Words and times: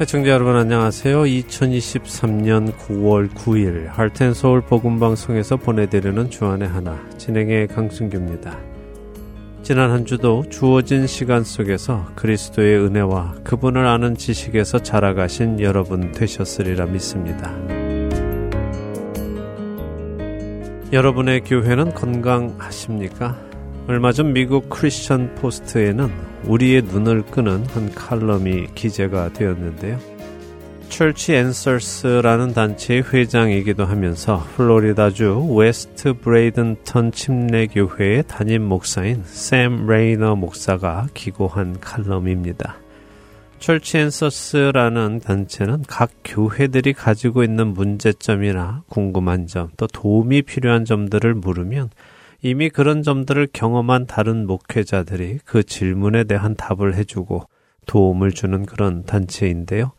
애청자 0.00 0.30
여러분 0.30 0.54
안녕하세요. 0.54 1.22
2023년 1.22 2.72
9월 2.76 3.28
9일 3.34 3.88
할텐서울 3.88 4.60
복음방송에서 4.60 5.56
보내드리는 5.56 6.30
주안의 6.30 6.68
하나 6.68 6.96
진행의 7.18 7.66
강승규입니다. 7.66 8.60
지난 9.64 9.90
한 9.90 10.06
주도 10.06 10.44
주어진 10.48 11.08
시간 11.08 11.42
속에서 11.42 12.06
그리스도의 12.14 12.78
은혜와 12.78 13.38
그분을 13.42 13.86
아는 13.86 14.16
지식에서 14.16 14.84
자라가신 14.84 15.58
여러분 15.58 16.12
되셨으리라 16.12 16.86
믿습니다. 16.86 17.52
여러분의 20.92 21.40
교회는 21.40 21.92
건강하십니까? 21.94 23.47
얼마 23.88 24.12
전 24.12 24.34
미국 24.34 24.68
크리스천 24.68 25.34
포스트에는 25.36 26.10
우리의 26.44 26.82
눈을 26.82 27.22
끄는 27.22 27.64
한 27.68 27.90
칼럼이 27.94 28.66
기재가 28.74 29.32
되었는데요. 29.32 29.98
Church 30.90 31.32
Answers라는 31.34 32.52
단체의 32.52 33.04
회장이기도 33.10 33.86
하면서 33.86 34.44
플로리다주 34.56 35.54
웨스트 35.54 36.18
브레이든턴 36.18 37.12
침례교회의 37.12 38.24
담임 38.28 38.64
목사인 38.64 39.22
샘 39.24 39.86
레이너 39.86 40.36
목사가 40.36 41.06
기고한 41.14 41.80
칼럼입니다. 41.80 42.76
Church 43.58 43.96
Answers라는 43.96 45.20
단체는 45.20 45.84
각 45.88 46.10
교회들이 46.26 46.92
가지고 46.92 47.42
있는 47.42 47.68
문제점이나 47.68 48.82
궁금한 48.90 49.46
점, 49.46 49.70
또 49.78 49.86
도움이 49.86 50.42
필요한 50.42 50.84
점들을 50.84 51.32
물으면 51.32 51.88
이미 52.40 52.70
그런 52.70 53.02
점들을 53.02 53.48
경험한 53.52 54.06
다른 54.06 54.46
목회자들이 54.46 55.40
그 55.44 55.64
질문에 55.64 56.24
대한 56.24 56.54
답을 56.54 56.94
해주고 56.94 57.48
도움을 57.86 58.32
주는 58.32 58.64
그런 58.64 59.04
단체인데요. 59.04 59.92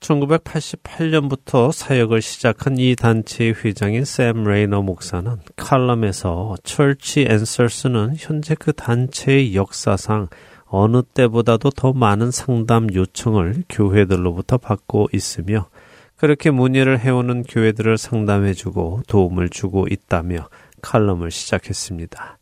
1988년부터 0.00 1.72
사역을 1.72 2.20
시작한 2.20 2.76
이 2.76 2.94
단체의 2.94 3.54
회장인 3.64 4.04
샘 4.04 4.44
레이너 4.44 4.82
목사는 4.82 5.36
칼럼에서 5.56 6.56
Church 6.62 7.22
Answers는 7.22 8.16
현재 8.18 8.54
그 8.54 8.74
단체의 8.74 9.54
역사상 9.54 10.28
어느 10.66 11.02
때보다도 11.02 11.70
더 11.70 11.92
많은 11.94 12.30
상담 12.30 12.92
요청을 12.92 13.64
교회들로부터 13.70 14.58
받고 14.58 15.08
있으며 15.12 15.68
그렇게 16.16 16.50
문의를 16.50 16.98
해오는 16.98 17.44
교회들을 17.44 17.96
상담해주고 17.96 19.02
도움을 19.06 19.48
주고 19.48 19.86
있다며 19.90 20.48
칼럼을 20.84 21.30
시작했습니다. 21.30 22.38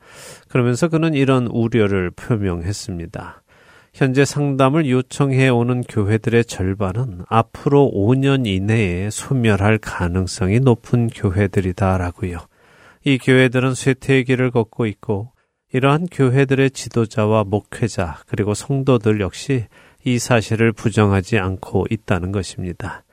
그러면서 0.49 0.89
그는 0.89 1.15
이런 1.15 1.47
우려를 1.47 2.11
표명했습니다. 2.11 3.43
현재 3.95 4.25
상담을 4.25 4.89
요청해 4.89 5.49
오는 5.51 5.83
교회들의 5.83 6.47
절반은 6.47 7.25
앞으로 7.29 7.91
5년 7.95 8.47
이내에 8.47 9.11
소멸할 9.11 9.79
가능성이 9.79 10.61
높은 10.61 11.09
교회들이다라고요. 11.09 12.39
이 13.05 13.19
교회들은 13.19 13.75
쇠퇴의 13.75 14.25
길을 14.25 14.51
걷고 14.51 14.87
있고 14.87 15.33
이러한 15.73 16.07
교회들의 16.11 16.71
지도자와 16.71 17.45
목회자 17.45 18.23
그리고 18.27 18.55
성도들 18.55 19.21
역시 19.21 19.67
이 20.05 20.19
사실을 20.19 20.73
부정하지 20.73 21.39
않고 21.39 21.87
있다는 21.91 22.33
것입니다. 22.33 23.05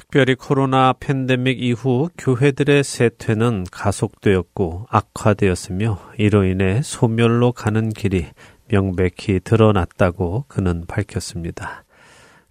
특별히 0.00 0.34
코로나 0.34 0.94
팬데믹 0.98 1.62
이후 1.62 2.08
교회들의 2.16 2.82
세퇴는 2.82 3.66
가속되었고 3.70 4.86
악화되었으며 4.88 6.00
이로 6.16 6.44
인해 6.44 6.80
소멸로 6.82 7.52
가는 7.52 7.90
길이 7.90 8.26
명백히 8.68 9.40
드러났다고 9.40 10.46
그는 10.48 10.86
밝혔습니다. 10.88 11.84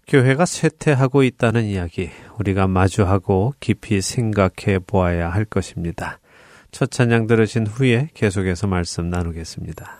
교회가 0.06 0.46
쇠퇴하고 0.46 1.24
있다는 1.24 1.64
이야기 1.64 2.10
우리가 2.38 2.68
마주하고 2.68 3.54
깊이 3.58 4.00
생각해 4.00 4.78
보아야 4.86 5.28
할 5.28 5.44
것입니다. 5.44 6.20
첫 6.70 6.92
찬양 6.92 7.26
들으신 7.26 7.66
후에 7.66 8.10
계속해서 8.14 8.68
말씀 8.68 9.10
나누겠습니다. 9.10 9.99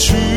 임 0.00 0.29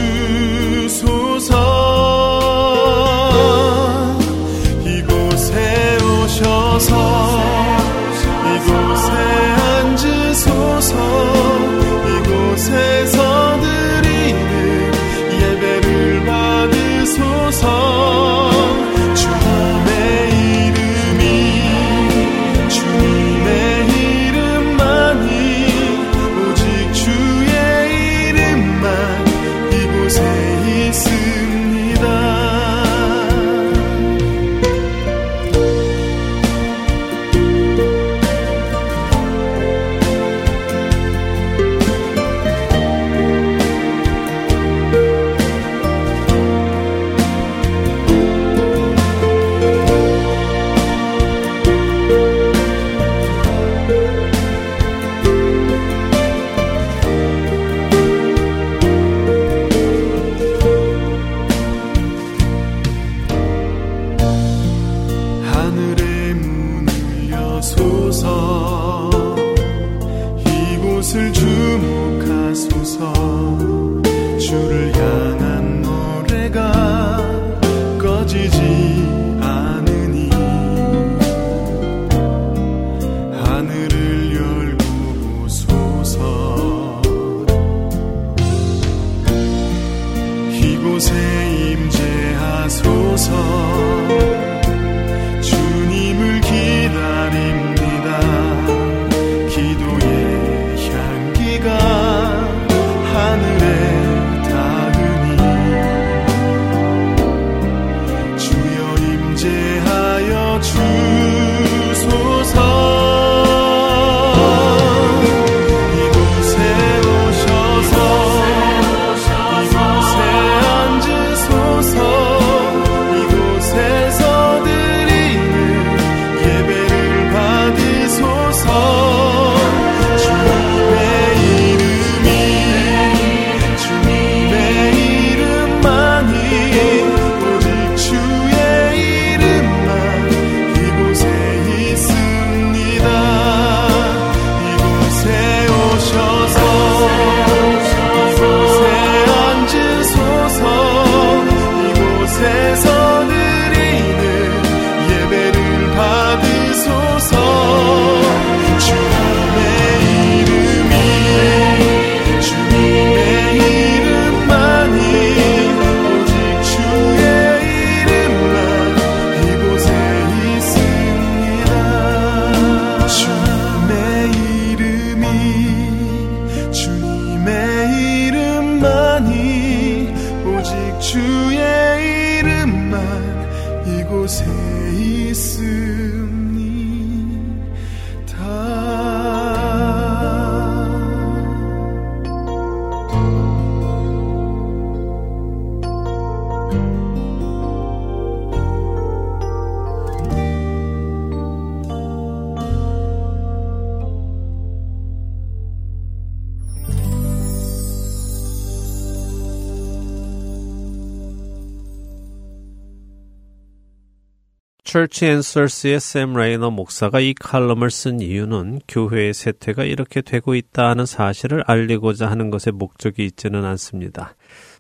Church 214.94 215.25
Answers의 215.25 216.00
샘 216.00 216.34
레이너 216.34 216.69
목사가 216.69 217.19
이 217.19 217.34
칼럼을 217.34 217.90
쓴 217.90 218.19
이유는 218.19 218.81
교회의 218.88 219.34
세태가 219.34 219.86
이렇게 219.86 220.22
되고 220.22 220.54
있다 220.54 220.90
하는 220.90 221.07
사실을 221.07 221.63
알리고자 221.66 222.30
하는 222.30 222.51
것에 222.51 222.69
목적이 222.69 223.25
있지는 223.25 223.66
않습니다. 223.66 224.36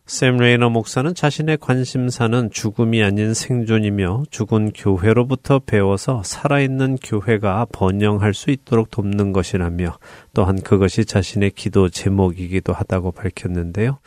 샘 0.05 0.37
레이너 0.37 0.69
목사는 0.69 1.15
자신의 1.15 1.57
관심사는 1.59 2.51
죽음이 2.51 3.01
아닌 3.01 3.33
생존이며 3.33 4.25
죽은 4.29 4.73
교회로부터 4.73 5.57
배워서 5.57 6.21
살아있는 6.23 6.97
교회가 6.97 7.65
번영할 7.71 8.35
수 8.35 8.51
있도록 8.51 8.91
돕는 8.91 9.31
것이라며 9.31 9.97
또한 10.35 10.61
그것이 10.61 11.05
자신의 11.05 11.53
기도 11.55 11.89
제목이기도 11.89 12.71
하다고 12.71 13.13
밝혔는데요. 13.13 13.97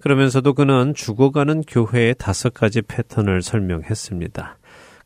그러면서도 0.00 0.54
그는 0.54 0.92
죽어가는 0.92 1.62
교회의 1.68 2.16
다섯 2.18 2.52
가지 2.52 2.82
패턴을 2.82 3.42
설명했습니다. 3.42 4.58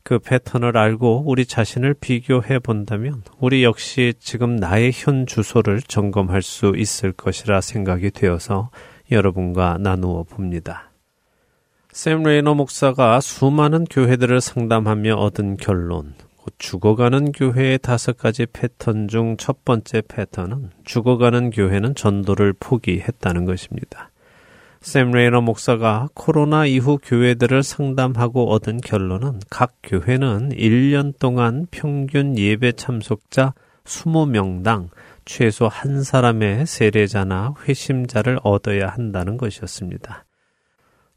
그 0.03 0.19
패턴을 0.19 0.77
알고 0.77 1.23
우리 1.25 1.45
자신을 1.45 1.93
비교해 1.95 2.59
본다면 2.59 3.23
우리 3.39 3.63
역시 3.63 4.13
지금 4.19 4.55
나의 4.55 4.91
현 4.93 5.25
주소를 5.25 5.81
점검할 5.81 6.41
수 6.41 6.73
있을 6.75 7.11
것이라 7.11 7.61
생각이 7.61 8.11
되어서 8.11 8.69
여러분과 9.11 9.77
나누어 9.79 10.23
봅니다. 10.23 10.91
샘 11.91 12.23
레이너 12.23 12.53
목사가 12.53 13.19
수많은 13.19 13.83
교회들을 13.85 14.39
상담하며 14.39 15.15
얻은 15.15 15.57
결론, 15.57 16.13
죽어가는 16.57 17.31
교회의 17.31 17.79
다섯 17.79 18.17
가지 18.17 18.45
패턴 18.45 19.07
중 19.07 19.35
첫 19.37 19.65
번째 19.65 20.01
패턴은 20.07 20.71
죽어가는 20.85 21.49
교회는 21.51 21.95
전도를 21.95 22.53
포기했다는 22.59 23.45
것입니다. 23.45 24.10
샘 24.81 25.11
레이너 25.11 25.41
목사가 25.41 26.07
코로나 26.15 26.65
이후 26.65 26.97
교회들을 27.03 27.61
상담하고 27.61 28.51
얻은 28.51 28.81
결론은 28.81 29.39
각 29.51 29.75
교회는 29.83 30.49
1년 30.49 31.13
동안 31.19 31.67
평균 31.69 32.35
예배 32.35 32.71
참석자 32.73 33.53
20명당 33.83 34.89
최소 35.23 35.67
한 35.67 36.01
사람의 36.01 36.65
세례자나 36.65 37.53
회심자를 37.67 38.39
얻어야 38.43 38.87
한다는 38.87 39.37
것이었습니다. 39.37 40.25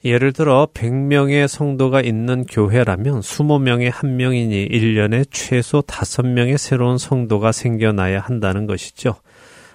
예를 0.05 0.35
들어 0.35 0.69
100명의 0.75 1.49
성도가 1.49 2.03
있는 2.03 2.45
교회라면 2.45 3.21
20명의 3.21 3.91
한 3.91 4.17
명이니 4.19 4.69
1년에 4.69 5.25
최소 5.31 5.81
5명의 5.81 6.59
새로운 6.59 6.99
성도가 6.99 7.53
생겨나야 7.53 8.21
한다는 8.21 8.67
것이죠. 8.67 9.17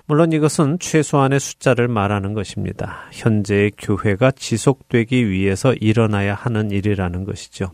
물론 0.09 0.31
이것은 0.31 0.79
최소한의 0.79 1.39
숫자를 1.39 1.87
말하는 1.87 2.33
것입니다. 2.33 3.01
현재의 3.11 3.71
교회가 3.77 4.31
지속되기 4.31 5.29
위해서 5.29 5.75
일어나야 5.75 6.33
하는 6.33 6.71
일이라는 6.71 7.25
것이죠. 7.25 7.71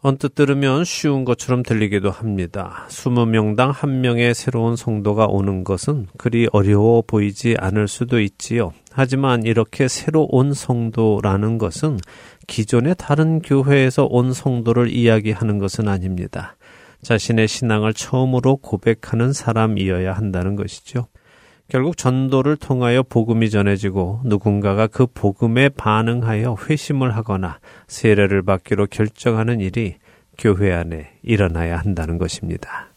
언뜻 0.00 0.34
들으면 0.34 0.82
쉬운 0.84 1.26
것처럼 1.26 1.62
들리기도 1.62 2.10
합니다. 2.10 2.86
20명당 2.88 3.70
한 3.70 4.00
명의 4.00 4.34
새로운 4.34 4.76
성도가 4.76 5.26
오는 5.26 5.62
것은 5.62 6.06
그리 6.16 6.48
어려워 6.52 7.02
보이지 7.06 7.56
않을 7.58 7.86
수도 7.86 8.18
있지요. 8.18 8.72
하지만 8.90 9.42
이렇게 9.42 9.88
새로 9.88 10.26
온 10.30 10.54
성도라는 10.54 11.58
것은 11.58 11.98
기존의 12.46 12.94
다른 12.96 13.42
교회에서 13.42 14.06
온 14.06 14.32
성도를 14.32 14.90
이야기하는 14.90 15.58
것은 15.58 15.86
아닙니다. 15.86 16.56
자신의 17.02 17.46
신앙을 17.46 17.92
처음으로 17.92 18.56
고백하는 18.56 19.34
사람이어야 19.34 20.14
한다는 20.14 20.56
것이죠. 20.56 21.08
결국 21.72 21.96
전도를 21.96 22.56
통하여 22.56 23.02
복음이 23.02 23.48
전해지고 23.48 24.20
누군가가 24.26 24.86
그 24.88 25.06
복음에 25.06 25.70
반응하여 25.70 26.54
회심을 26.68 27.16
하거나 27.16 27.60
세례를 27.86 28.42
받기로 28.42 28.88
결정하는 28.88 29.58
일이 29.58 29.96
교회 30.36 30.70
안에 30.74 31.12
일어나야 31.22 31.78
한다는 31.78 32.18
것입니다. 32.18 32.92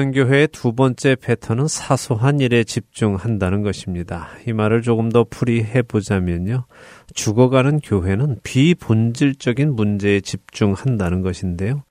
가는 0.00 0.12
교회의 0.12 0.48
두 0.48 0.72
번째 0.72 1.14
패턴은 1.14 1.68
사소한 1.68 2.40
일에 2.40 2.64
집중한다는 2.64 3.60
것입니다. 3.60 4.28
이 4.48 4.52
말을 4.54 4.80
조금 4.80 5.10
더 5.10 5.24
풀이해 5.28 5.82
보자면요. 5.82 6.64
죽어가는 7.12 7.80
교회는 7.80 8.38
비본질적인 8.42 9.74
문제에 9.74 10.20
집중한다는 10.20 11.20
것인데요. 11.20 11.82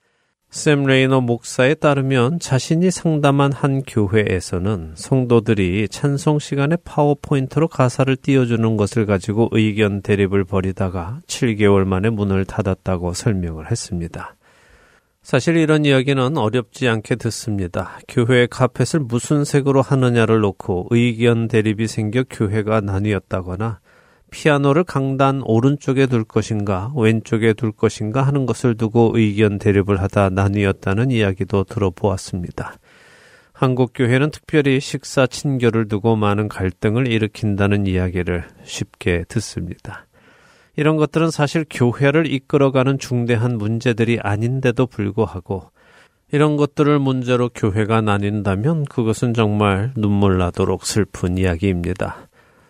샘 0.49 0.85
레이너 0.85 1.21
목사에 1.21 1.75
따르면 1.75 2.39
자신이 2.39 2.89
상담한 2.89 3.51
한 3.51 3.83
교회에서는 3.83 4.93
성도들이 4.95 5.87
찬송 5.89 6.39
시간에 6.39 6.77
파워포인트로 6.83 7.67
가사를 7.67 8.15
띄워주는 8.15 8.75
것을 8.75 9.05
가지고 9.05 9.49
의견 9.51 10.01
대립을 10.01 10.45
벌이다가 10.45 11.19
7개월 11.27 11.85
만에 11.85 12.09
문을 12.09 12.45
닫았다고 12.45 13.13
설명을 13.13 13.69
했습니다. 13.69 14.35
사실 15.29 15.57
이런 15.57 15.85
이야기는 15.85 16.39
어렵지 16.39 16.87
않게 16.87 17.17
듣습니다. 17.17 17.99
교회 18.07 18.47
카펫을 18.47 19.01
무슨 19.01 19.45
색으로 19.45 19.83
하느냐를 19.83 20.39
놓고 20.39 20.87
의견 20.89 21.47
대립이 21.47 21.85
생겨 21.85 22.23
교회가 22.27 22.81
나뉘었다거나 22.81 23.79
피아노를 24.31 24.85
강단 24.85 25.43
오른쪽에 25.45 26.07
둘 26.07 26.23
것인가 26.23 26.91
왼쪽에 26.95 27.53
둘 27.53 27.71
것인가 27.71 28.23
하는 28.23 28.47
것을 28.47 28.75
두고 28.75 29.11
의견 29.13 29.59
대립을 29.59 30.01
하다 30.01 30.31
나뉘었다는 30.31 31.11
이야기도 31.11 31.63
들어보았습니다. 31.63 32.79
한국 33.53 33.91
교회는 33.93 34.31
특별히 34.31 34.79
식사 34.79 35.27
친교를 35.27 35.87
두고 35.87 36.15
많은 36.15 36.47
갈등을 36.47 37.05
일으킨다는 37.05 37.85
이야기를 37.85 38.45
쉽게 38.63 39.25
듣습니다. 39.27 40.07
이런 40.79 40.95
것들은 40.95 41.29
사실 41.29 41.65
교회를 41.69 42.31
이끌어가는 42.31 42.99
중대한 42.99 43.57
문제들이 43.57 44.19
아닌데도 44.21 44.87
불구하고 44.87 45.71
이런 46.31 46.55
것들을 46.55 46.99
문제로 46.99 47.49
교회가 47.53 47.99
나뉜다면 47.99 48.85
그것은 48.85 49.33
정말 49.33 49.91
눈물 49.97 50.37
나도록 50.37 50.85
슬픈 50.85 51.37
이야기입니다. 51.37 52.29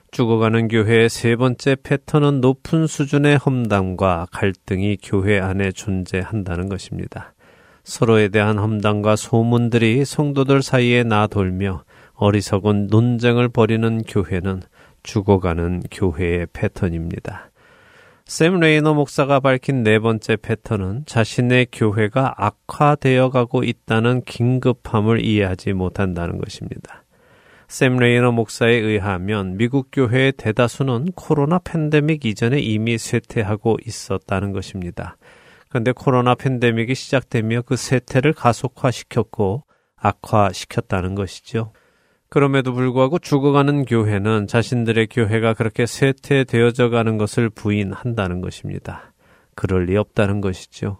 죽어가는 0.10 0.70
교회의 0.70 1.08
세 1.08 1.36
번째 1.36 1.76
패턴은 1.84 2.42
높은 2.42 2.88
수준의 2.88 3.38
험담과 3.38 4.26
갈등이 4.32 4.98
교회 5.04 5.40
안에 5.40 5.72
존재한다는 5.72 6.68
것입니다. 6.68 7.36
서로에 7.84 8.30
대한 8.30 8.58
험담과 8.58 9.18
소문들이 9.18 10.04
성도들 10.04 10.64
사이에 10.64 11.04
나돌며 11.04 11.84
어리석은 12.16 12.88
논쟁을 12.88 13.50
벌이는 13.50 14.02
교회는 14.02 14.64
죽어가는 15.04 15.84
교회의 15.92 16.48
패턴입니다. 16.54 17.52
샘 18.30 18.60
레이너 18.60 18.94
목사가 18.94 19.40
밝힌 19.40 19.82
네 19.82 19.98
번째 19.98 20.36
패턴은 20.36 21.06
자신의 21.08 21.70
교회가 21.72 22.36
악화되어 22.38 23.32
가고 23.32 23.64
있다는 23.64 24.22
긴급함을 24.24 25.26
이해하지 25.26 25.74
못한다는 25.74 26.38
것입니다. 26.38 27.04
샘 27.68 27.98
레이너 27.98 28.32
목사에 28.32 28.70
의하면 28.70 29.58
미국 29.58 29.88
교회의 29.92 30.34
대다수는 30.34 31.14
코로나 31.16 31.58
팬데믹 31.58 32.24
이전에 32.24 32.60
이미 32.60 33.00
쇠퇴하고 33.00 33.78
있었다는 33.84 34.52
것입니다. 34.52 35.18
그런데 35.68 35.92
코로나 35.92 36.36
팬데믹이 36.36 36.94
시작되며 36.94 37.64
그 37.64 37.78
쇠퇴를 37.78 38.34
가속화시켰고 38.34 39.64
악화시켰다는 39.96 41.16
것이죠. 41.16 41.74
그럼에도 42.30 42.74
불구하고 42.74 43.18
죽어가는 43.18 43.86
교회는 43.86 44.46
자신들의 44.46 45.08
교회가 45.08 45.56
그렇게 45.56 45.88
쇠퇴되어져 45.88 46.90
가는 46.90 47.18
것을 47.18 47.50
부인한다는 47.50 48.42
것입니다. 48.42 49.14
그럴 49.56 49.86
리 49.86 49.98
없다는 49.98 50.40
것이죠. 50.40 51.00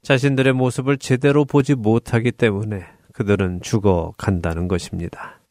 자신들의 0.00 0.54
모습을 0.54 0.96
제대로 0.96 1.44
보지 1.44 1.74
못하기 1.74 2.32
때문에 2.32 2.86
그들은 3.12 3.60
죽어 3.60 4.14
간다는 4.16 4.66
것입니다. 4.66 5.41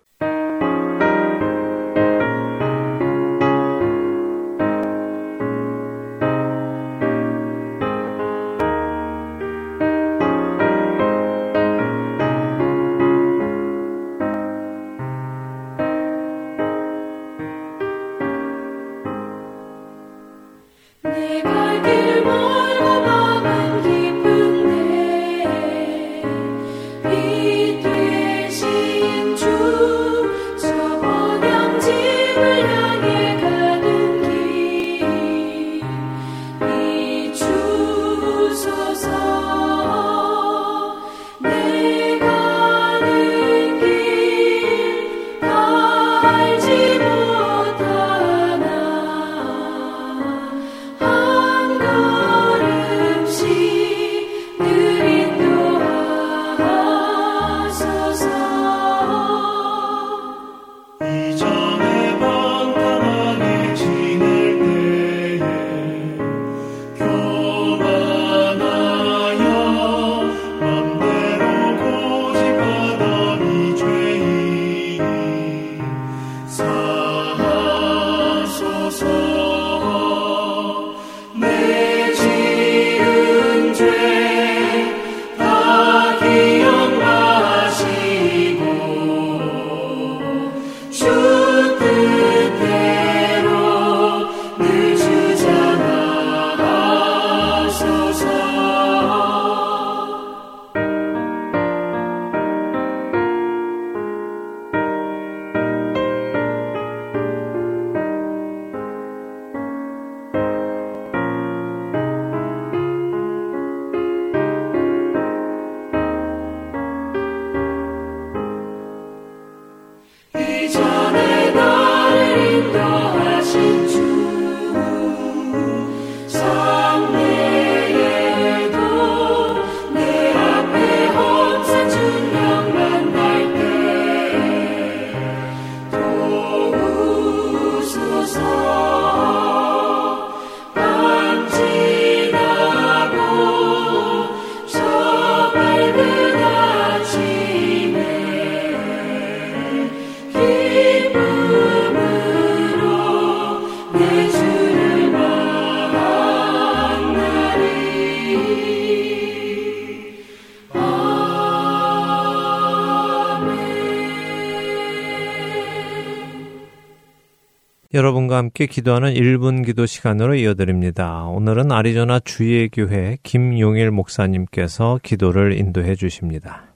함께 168.61 168.67
기도하는 168.67 169.15
1분 169.15 169.65
기도 169.65 169.87
시간으로 169.87 170.35
이어드립니다. 170.35 171.23
오늘은 171.23 171.71
아리조나 171.71 172.19
주의 172.19 172.69
교회 172.69 173.17
김용일 173.23 173.89
목사님께서 173.89 174.99
기도를 175.01 175.57
인도해 175.57 175.95
주십니다. 175.95 176.71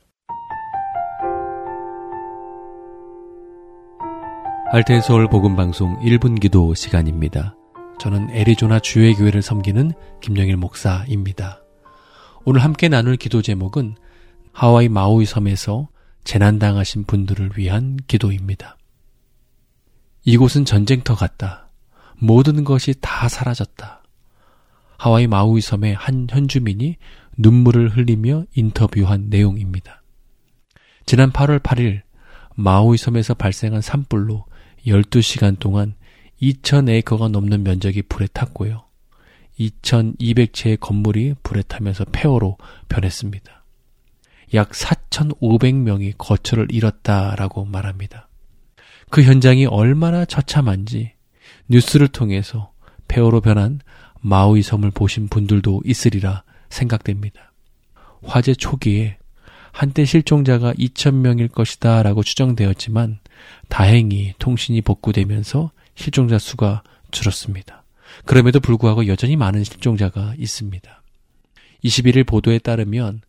알테서울 4.71 5.27
복음 5.29 5.55
방송 5.55 5.95
1분 5.99 6.41
기도 6.41 6.73
시간입니다. 6.73 7.55
저는 7.99 8.31
애리조나 8.31 8.79
주의 8.79 9.13
교회를 9.13 9.43
섬기는 9.43 9.91
김영일 10.21 10.57
목사입니다. 10.57 11.61
오늘 12.45 12.63
함께 12.63 12.89
나눌 12.89 13.15
기도 13.15 13.43
제목은 13.43 13.93
하와이 14.53 14.89
마우이 14.89 15.25
섬에서 15.25 15.89
재난당하신 16.23 17.03
분들을 17.03 17.51
위한 17.57 17.97
기도입니다. 18.07 18.75
이곳은 20.23 20.65
전쟁터 20.65 21.13
같다. 21.13 21.64
모든 22.19 22.63
것이 22.63 22.93
다 22.99 23.27
사라졌다. 23.27 24.03
하와이 24.97 25.27
마우이 25.27 25.61
섬의 25.61 25.95
한 25.95 26.27
현주민이 26.29 26.97
눈물을 27.37 27.89
흘리며 27.89 28.45
인터뷰한 28.55 29.27
내용입니다. 29.29 30.01
지난 31.05 31.31
8월 31.31 31.59
8일 31.59 32.01
마우이 32.55 32.97
섬에서 32.97 33.33
발생한 33.33 33.81
산불로 33.81 34.45
12시간 34.87 35.59
동안 35.59 35.95
2,000에이커가 36.41 37.29
넘는 37.29 37.63
면적이 37.63 38.03
불에 38.03 38.27
탔고요. 38.31 38.85
2,200채의 39.59 40.79
건물이 40.79 41.35
불에 41.43 41.61
타면서 41.63 42.05
폐허로 42.11 42.57
변했습니다. 42.89 43.63
약 44.53 44.71
4,500명이 44.71 46.15
거처를 46.17 46.67
잃었다라고 46.71 47.65
말합니다. 47.65 48.29
그 49.09 49.23
현장이 49.23 49.65
얼마나 49.65 50.25
처참한지 50.25 51.14
뉴스를 51.67 52.07
통해서 52.07 52.71
폐허로 53.07 53.41
변한 53.41 53.79
마우이 54.21 54.61
섬을 54.61 54.91
보신 54.91 55.27
분들도 55.27 55.81
있으리라 55.85 56.43
생각됩니다. 56.69 57.51
화재 58.23 58.53
초기에 58.53 59.17
한때 59.71 60.05
실종자가 60.05 60.73
2,000명일 60.73 61.51
것이다 61.51 62.01
라고 62.01 62.23
추정되었지만 62.23 63.19
다행히 63.67 64.33
통신이 64.39 64.81
복구되면서 64.81 65.71
실종자 65.95 66.39
수가 66.39 66.81
줄었습니다. 67.11 67.83
그럼에도 68.25 68.59
불구하고 68.59 69.07
여전히 69.07 69.35
많은 69.35 69.63
실종자가 69.63 70.33
있습니다. 70.37 71.01
21일 71.83 72.25
보도에 72.25 72.59
따르면 72.59 73.21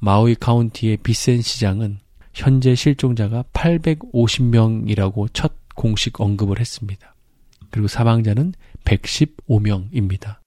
마우이 0.00 0.34
카운티의 0.34 0.98
비센 0.98 1.40
시장은 1.40 1.98
현재 2.32 2.74
실종자가 2.74 3.44
850명이라고 3.52 5.28
첫 5.32 5.52
공식 5.74 6.20
언급을 6.20 6.58
했습니다. 6.58 7.09
그리고 7.70 7.88
사망자는 7.88 8.54
115명입니다. 8.84 10.38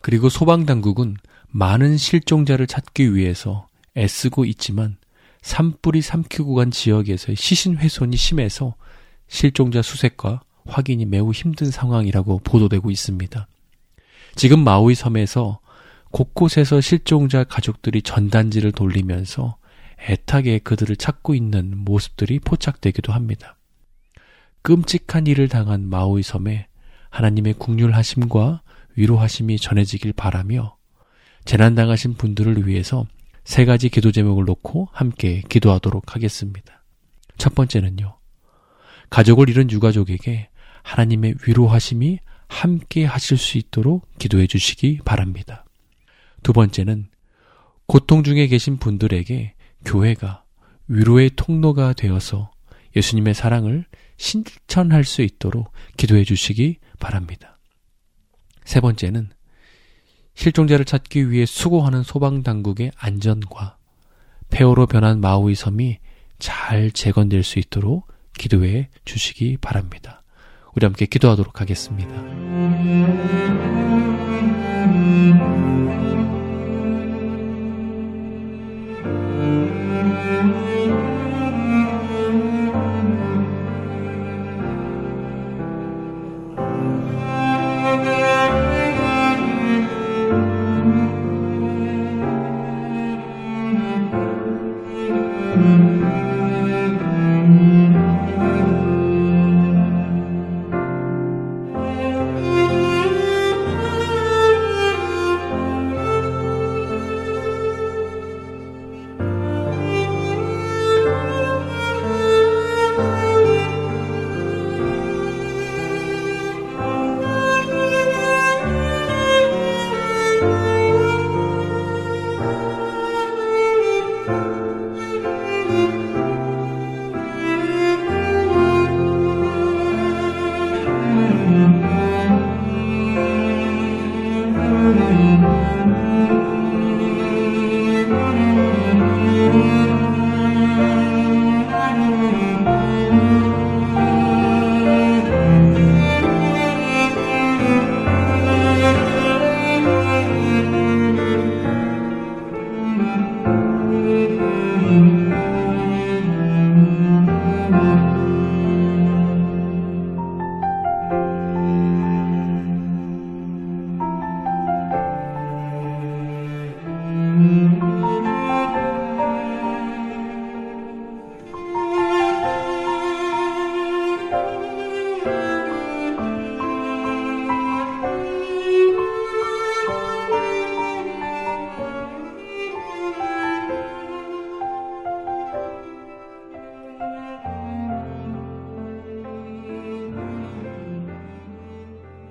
그리고 0.00 0.28
소방당국은 0.28 1.16
많은 1.48 1.96
실종자를 1.96 2.66
찾기 2.66 3.14
위해서 3.14 3.66
애쓰고 3.96 4.44
있지만 4.44 4.96
산불이 5.42 6.02
삼키고 6.02 6.54
간 6.54 6.70
지역에서의 6.70 7.36
시신 7.36 7.76
훼손이 7.76 8.16
심해서 8.16 8.74
실종자 9.28 9.82
수색과 9.82 10.42
확인이 10.66 11.06
매우 11.06 11.32
힘든 11.32 11.70
상황이라고 11.70 12.40
보도되고 12.40 12.90
있습니다. 12.90 13.48
지금 14.36 14.62
마우이 14.62 14.94
섬에서 14.94 15.60
곳곳에서 16.10 16.80
실종자 16.80 17.44
가족들이 17.44 18.02
전단지를 18.02 18.72
돌리면서 18.72 19.56
애타게 20.08 20.60
그들을 20.60 20.94
찾고 20.96 21.34
있는 21.34 21.76
모습들이 21.76 22.38
포착되기도 22.38 23.12
합니다. 23.12 23.56
끔찍한 24.62 25.26
일을 25.26 25.48
당한 25.48 25.88
마우이 25.88 26.22
섬에 26.22 26.67
하나님의 27.18 27.54
국률하심과 27.54 28.62
위로하심이 28.94 29.58
전해지길 29.58 30.12
바라며 30.12 30.76
재난당하신 31.44 32.14
분들을 32.14 32.68
위해서 32.68 33.06
세 33.42 33.64
가지 33.64 33.88
기도 33.88 34.12
제목을 34.12 34.44
놓고 34.44 34.88
함께 34.92 35.42
기도하도록 35.48 36.14
하겠습니다. 36.14 36.84
첫 37.36 37.56
번째는요. 37.56 38.16
가족을 39.10 39.48
잃은 39.48 39.70
유가족에게 39.72 40.48
하나님의 40.84 41.34
위로하심이 41.44 42.20
함께 42.46 43.04
하실 43.04 43.36
수 43.36 43.58
있도록 43.58 44.06
기도해 44.18 44.46
주시기 44.46 45.00
바랍니다. 45.04 45.64
두 46.44 46.52
번째는 46.52 47.08
고통 47.86 48.22
중에 48.22 48.46
계신 48.46 48.76
분들에게 48.76 49.54
교회가 49.84 50.44
위로의 50.86 51.30
통로가 51.34 51.94
되어서 51.94 52.52
예수님의 52.94 53.34
사랑을 53.34 53.86
신천할 54.18 55.04
수 55.04 55.22
있도록 55.22 55.72
기도해 55.96 56.24
주시기 56.24 56.76
바랍니다. 57.00 57.58
세 58.64 58.80
번째는 58.80 59.30
실종자를 60.34 60.84
찾기 60.84 61.30
위해 61.30 61.46
수고하는 61.46 62.02
소방당국의 62.02 62.92
안전과 62.96 63.78
폐허로 64.50 64.86
변한 64.86 65.20
마우이 65.20 65.54
섬이 65.54 65.98
잘 66.38 66.90
재건될 66.90 67.42
수 67.42 67.58
있도록 67.58 68.06
기도해 68.36 68.90
주시기 69.04 69.56
바랍니다. 69.60 70.22
우리 70.74 70.84
함께 70.84 71.06
기도하도록 71.06 71.60
하겠습니다. 71.60 73.77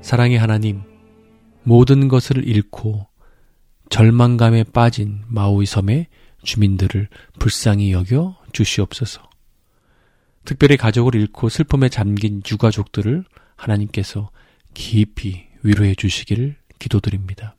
사랑의 0.08 0.38
하나님, 0.38 0.84
모든 1.64 2.08
것을 2.08 2.48
잃고 2.48 3.08
절망감에 3.90 4.64
빠진 4.72 5.22
마우이 5.28 5.66
섬의 5.66 6.08
주민들을 6.44 7.10
불쌍히 7.40 7.92
여겨 7.92 8.38
주시옵소서. 8.54 9.30
특별히 10.46 10.78
가족을 10.78 11.14
잃고 11.16 11.50
슬픔에 11.50 11.90
잠긴 11.90 12.42
유가족들을 12.50 13.26
하나님께서 13.58 14.32
깊이 14.74 15.50
위로해 15.62 15.94
주시기를 15.94 16.56
기도드립니다. 16.80 17.58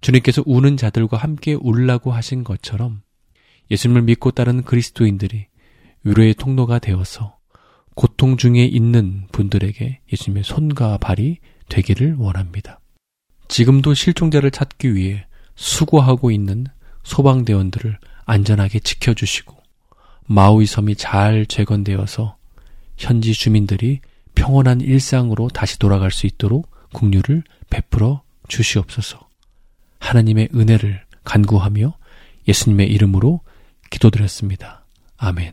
주님께서 0.00 0.44
우는 0.46 0.76
자들과 0.76 1.16
함께 1.16 1.54
울라고 1.54 2.12
하신 2.12 2.44
것처럼 2.44 3.02
예수님을 3.72 4.02
믿고 4.02 4.30
따르는 4.30 4.62
그리스도인들이 4.62 5.48
위로의 6.04 6.34
통로가 6.34 6.78
되어서 6.78 7.36
고통 7.96 8.36
중에 8.36 8.64
있는 8.64 9.26
분들에게 9.32 10.02
예수님의 10.12 10.44
손과 10.44 10.98
발이 10.98 11.38
되기를 11.68 12.16
원합니다. 12.18 12.80
지금도 13.48 13.94
실종자를 13.94 14.50
찾기 14.50 14.94
위해 14.94 15.26
수고하고 15.54 16.30
있는 16.30 16.66
소방대원들을 17.04 17.98
안전하게 18.24 18.80
지켜주시고 18.80 19.56
마우이 20.26 20.66
섬이 20.66 20.96
잘 20.96 21.46
재건되어서 21.46 22.36
현지 22.96 23.32
주민들이 23.34 24.00
평온한 24.34 24.80
일상으로 24.80 25.48
다시 25.48 25.78
돌아갈 25.78 26.10
수 26.10 26.26
있도록 26.26 26.70
국류를 26.92 27.42
베풀어 27.70 28.22
주시옵소서. 28.48 29.28
하나님의 30.00 30.48
은혜를 30.54 31.02
간구하며 31.24 31.94
예수님의 32.48 32.90
이름으로 32.90 33.40
기도드렸습니다. 33.90 34.84
아멘. 35.16 35.52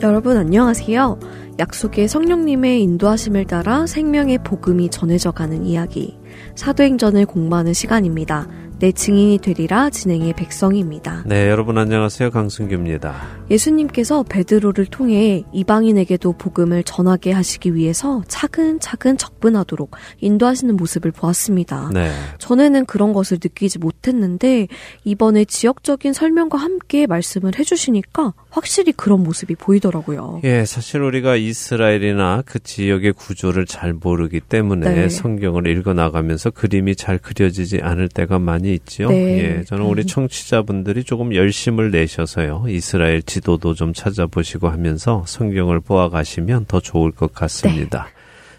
여러분 0.00 0.36
안녕하세요. 0.36 1.18
약속의 1.58 2.06
성령님의 2.06 2.82
인도하심을 2.84 3.46
따라 3.46 3.84
생명의 3.84 4.38
복음이 4.44 4.90
전해져 4.90 5.32
가는 5.32 5.66
이야기. 5.66 6.16
사도행전을 6.54 7.26
공부하는 7.26 7.72
시간입니다. 7.72 8.46
내 8.80 8.92
증인이 8.92 9.38
되리라 9.38 9.90
진행의 9.90 10.34
백성입니다. 10.34 11.24
네, 11.26 11.48
여러분 11.50 11.78
안녕하세요. 11.78 12.30
강승규입니다. 12.30 13.38
예수님께서 13.50 14.22
베드로를 14.22 14.86
통해 14.86 15.42
이방인에게도 15.52 16.34
복음을 16.34 16.84
전하게 16.84 17.32
하시기 17.32 17.74
위해서 17.74 18.22
차근차근 18.28 19.16
접근하도록 19.16 19.90
인도하시는 20.20 20.76
모습을 20.76 21.10
보았습니다. 21.10 21.90
네. 21.92 22.12
전에는 22.38 22.86
그런 22.86 23.12
것을 23.12 23.38
느끼지 23.42 23.80
못했는데 23.80 24.68
이번에 25.02 25.44
지역적인 25.44 26.12
설명과 26.12 26.58
함께 26.58 27.08
말씀을 27.08 27.58
해 27.58 27.64
주시니까 27.64 28.34
확실히 28.48 28.92
그런 28.92 29.24
모습이 29.24 29.56
보이더라고요. 29.56 30.40
예, 30.44 30.64
사실 30.64 31.00
우리가 31.00 31.34
이스라엘이나 31.34 32.44
그 32.46 32.60
지역의 32.60 33.14
구조를 33.14 33.66
잘 33.66 33.92
모르기 33.92 34.38
때문에 34.40 34.94
네. 34.94 35.08
성경을 35.08 35.66
읽어 35.66 35.94
나가면서 35.94 36.50
그림이 36.50 36.94
잘 36.94 37.18
그려지지 37.18 37.80
않을 37.82 38.08
때가 38.08 38.38
많이 38.38 38.67
있지요. 38.74 39.08
네. 39.08 39.38
예, 39.38 39.64
저는 39.64 39.84
우리 39.84 40.04
청취자분들이 40.04 41.04
조금 41.04 41.34
열심을 41.34 41.90
내셔서요. 41.90 42.64
이스라엘 42.68 43.22
지도도 43.22 43.74
좀 43.74 43.92
찾아보시고 43.92 44.68
하면서 44.68 45.24
성경을 45.26 45.80
보아 45.80 46.08
가시면 46.08 46.66
더 46.66 46.80
좋을 46.80 47.12
것 47.12 47.32
같습니다. 47.32 48.08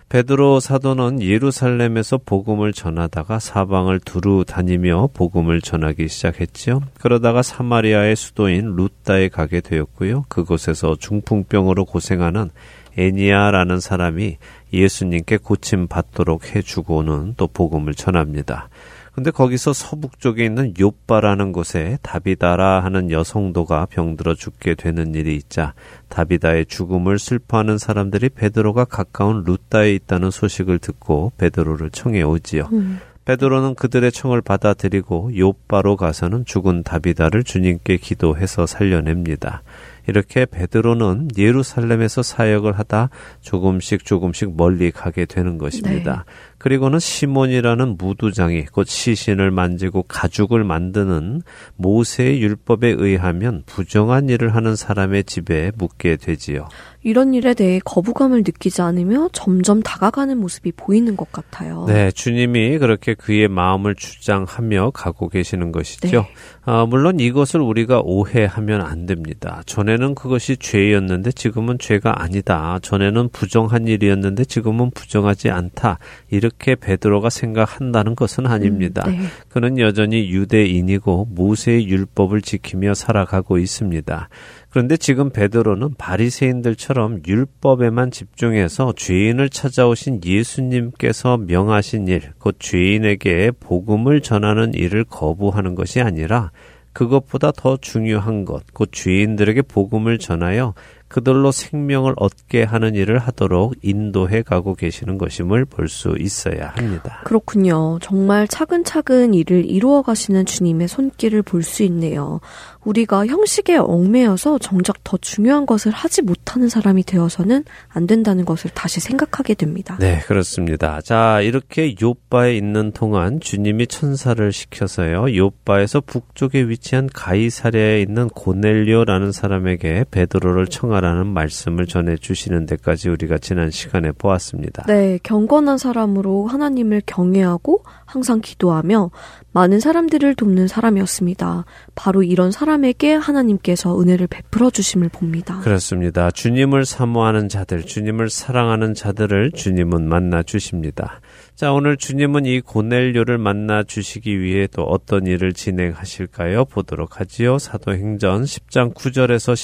베드로 0.10 0.60
사도는 0.60 1.22
예루살렘에서 1.22 2.17
복음을 2.17 2.74
전하다가 2.74 3.38
사방을 3.38 4.00
두루 4.00 4.43
다니며 4.43 5.10
복음을 5.13 5.62
전하기 5.62 6.08
시작했지요. 6.08 6.82
그러다가 7.00 7.43
사마리아의 7.43 8.15
수도인 8.15 8.76
루따에 8.76 9.30
가게 9.30 9.62
되었고요. 9.62 10.26
그곳에서 10.28 10.95
중풍병으로 11.00 11.86
고생하는 11.86 12.50
애니아라는 12.98 13.80
사람이 13.80 14.38
예수님께 14.74 15.38
고침 15.38 15.88
받도록 15.88 16.56
해주고는 16.56 17.36
또 17.38 17.45
복음을 17.45 17.93
전합니다. 17.93 18.69
근데 19.13 19.32
거기서 19.32 19.74
서북쪽에 19.74 20.45
있는 20.45 20.74
요빠라는 20.80 21.52
곳에 21.52 21.98
다비다라 22.02 22.84
하는 22.84 23.12
여성도가 23.12 23.88
병들어 23.88 24.36
죽게 24.36 24.76
되는 24.76 25.15
일이 25.15 25.36
있자 25.36 25.74
다비다의 26.10 26.67
죽음을 26.67 27.19
슬퍼하는 27.19 27.78
사람들이 27.78 28.30
베드로가 28.30 28.86
가까운 28.86 29.43
루따에 29.45 29.93
있다는 29.93 30.32
소식을 30.32 30.80
듣고 30.80 31.32
베드로를 31.38 31.89
청해 31.89 32.22
오지요. 32.22 32.69
음. 32.72 33.00
베드로는 33.30 33.76
그들의 33.76 34.12
청을 34.12 34.41
받아들이고 34.41 35.38
요빠로 35.38 35.98
가서는 35.98 36.45
죽은 36.45 36.82
다비다를 36.82 37.43
주님께 37.43 37.98
기도해서 37.98 38.65
살려냅니다. 38.65 39.62
이렇게 40.08 40.48
베드로는 40.48 41.28
예루살렘에서 41.38 42.24
사역을 42.24 42.80
하다 42.80 43.10
조금씩 43.41 44.04
조금씩 44.04 44.58
멀리 44.58 44.89
가게 44.89 45.26
되는 45.26 45.60
것입니다. 45.60 46.26
그리고는 46.60 47.00
시몬이라는 47.00 47.98
무두장이 47.98 48.65
곧 48.65 48.86
시신을 48.86 49.50
만지고 49.50 50.04
가죽을 50.04 50.63
만드는 50.63 51.41
모세의 51.78 52.41
율법에 52.41 52.95
의하면 52.98 53.63
부정한 53.65 54.30
일을 54.30 54.54
하는 54.54 54.76
사람의 54.76 55.24
집에 55.24 55.72
묵게 55.78 56.17
되지요. 56.17 56.67
이런 57.02 57.34
일에 57.34 57.54
대해 57.54 57.80
거부감을 57.86 58.39
느끼지 58.39 58.82
않으며 58.82 59.30
점점 59.32 59.82
다가가는 59.82 60.38
모습이 60.38 60.74
보이는 60.74 61.15
것 61.15 61.32
같아요. 61.32 61.86
네, 61.88 62.12
주님이 62.12 62.78
그렇게 62.78 63.13
그의 63.13 63.48
마음을 63.48 63.95
주장하며 63.95 64.91
가고 64.91 65.30
계시는 65.30 65.72
것이죠. 65.72 66.22
네. 66.22 66.28
아, 66.65 66.86
물론 66.86 67.22
이것을 67.22 67.62
우리가 67.62 68.02
오해하면 68.04 68.82
안 68.82 69.06
됩니다. 69.06 69.63
전에는 69.65 70.13
그것이 70.13 70.58
죄였는데 70.58 71.32
지금은 71.32 71.80
죄가 71.80 72.22
아니다. 72.22 72.80
전에는 72.82 73.30
부정한 73.30 73.88
일이었는데 73.88 74.43
지금은 74.43 74.91
부정하지 74.91 75.50
않다. 75.52 76.00
이렇게 76.30 76.49
베드로가 76.58 77.30
생각한다는 77.30 78.16
것은 78.16 78.46
아닙니다. 78.46 79.04
네. 79.08 79.20
그는 79.50 79.78
여전히 79.80 80.30
유대인이고 80.30 81.30
모세의 81.32 81.88
율법을 81.88 82.42
지키며 82.42 82.94
살아가고 82.94 83.58
있습니다. 83.58 84.30
그런데 84.70 84.98
지금 84.98 85.32
베드로는 85.32 85.96
바리새인들처럼 85.98 87.24
율법에만 87.28 88.12
집중해서 88.12 88.94
죄인을 88.96 89.50
찾아오신 89.50 90.22
예수님께서 90.24 91.38
명하신 91.38 92.08
일, 92.08 92.22
곧 92.38 92.58
죄인에게 92.60 93.52
복음을 93.60 94.22
전하는 94.22 94.74
일을 94.74 95.06
거부하는 95.06 95.76
것이 95.76 96.02
아니라 96.02 96.52
그것보다 96.94 97.52
더 97.52 97.78
중요한 97.78 98.46
것, 98.46 98.64
곧 98.74 98.90
죄인들에게 98.92 99.64
복음을 99.64 100.18
전하여 100.18 100.74
그들로 101.10 101.52
생명을 101.52 102.13
얻게 102.17 102.63
하는 102.63 102.95
일을 102.95 103.17
하도록 103.19 103.74
인도해 103.82 104.43
가고 104.43 104.76
계시는 104.76 105.17
것임을 105.17 105.65
볼 105.65 105.89
수 105.89 106.15
있어야 106.19 106.74
합니다. 106.76 107.22
그렇군요. 107.26 107.98
정말 108.00 108.48
차근차근 108.48 109.34
일을 109.34 109.65
이루어 109.65 110.04
가시는 110.04 110.45
주님의 110.45 110.88
손길을 110.88 111.41
볼 111.41 111.63
수 111.63 111.82
있네요. 111.84 112.39
우리가 112.86 113.26
형식에 113.28 113.76
얽매여서 113.76 114.60
정작 114.60 115.04
더 115.04 115.17
중요한 115.17 115.65
것을 115.65 115.91
하지 115.91 116.22
못하는 116.22 116.69
사람이 116.69 117.04
되어서는 117.04 117.65
안 117.89 118.08
된다는 118.08 118.45
것을 118.45 118.72
다시 118.74 119.00
생각하게 119.00 119.56
됩니다. 119.56 119.98
네, 120.00 120.19
그렇습니다. 120.28 121.02
자, 121.02 121.41
이렇게 121.41 121.95
요바에 122.02 122.56
있는 122.56 122.91
동안 122.93 123.39
주님이 123.41 123.88
천사를 123.88 124.52
시켜서요. 124.52 125.36
요바에서 125.36 126.02
북쪽에 126.02 126.62
위치한 126.69 127.10
가이사랴에 127.13 128.02
있는 128.02 128.30
고넬료라는 128.30 129.32
사람에게 129.32 130.06
베드로를 130.12 130.67
청하 130.67 130.99
라는 131.00 131.28
말씀을 131.28 131.86
전해 131.86 132.16
주시는 132.18 132.66
데까지 132.66 133.10
우리가 133.10 133.38
지난 133.38 133.70
시간에 133.72 134.12
보았습니다. 134.12 134.84
네, 134.88 135.20
경건한 135.24 135.78
사람으로 135.78 136.48
하나님을 136.48 137.02
경외하고 137.06 137.84
항상 138.06 138.42
기도하며 138.42 139.12
많은 139.52 139.80
사람들을 139.80 140.36
돕는 140.36 140.68
사람이었습니다. 140.68 141.66
바로 141.96 142.24
이런 142.24 142.52
사람에게 142.52 143.14
하나님께서 143.14 144.00
은혜를 144.00 144.28
베풀어 144.28 144.70
주심을 144.70 145.10
봅니다. 145.10 145.60
그렇습니다. 145.60 146.32
주님을 146.32 146.86
사모하는 146.86 147.50
자들, 147.50 147.84
주님을 147.84 148.30
사랑하는 148.30 148.94
자들을 148.94 149.52
주님은 149.52 150.08
만나 150.08 150.44
주십니다. 150.44 151.22
자, 151.60 151.74
오늘 151.74 151.98
주님은 151.98 152.45
이 152.45 152.62
고넬료를 152.62 153.38
만나 153.38 153.84
주시기 153.84 154.39
위해 154.39 154.65
또 154.67 154.84
어떤 154.84 155.28
일을 155.28 155.52
진행하실까요? 155.52 156.63
보도록 156.63 157.19
하지요. 157.19 157.60
사도행전 157.60 158.43
10장 158.43 158.93
9절에서 158.93 159.56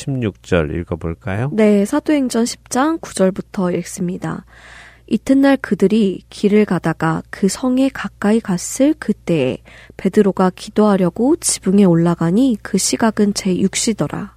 16절 0.42 0.78
읽어볼까요? 0.78 1.52
네, 1.54 1.86
사도행전 1.86 2.44
10장 2.44 3.00
9절부터 3.00 3.74
읽습니다. 3.78 4.44
이튿날 5.08 5.56
그들이 5.56 6.24
길을 6.30 6.66
가다가 6.66 7.24
그 7.30 7.48
성에 7.48 7.88
가까이 7.88 8.42
갔을 8.42 8.94
그때에 9.00 9.60
베드로가 9.96 10.52
기도하려고 10.54 11.38
지붕에 11.38 11.86
올라가니 11.86 12.58
그 12.62 12.78
시각은 12.78 13.32
제6시더라. 13.32 14.32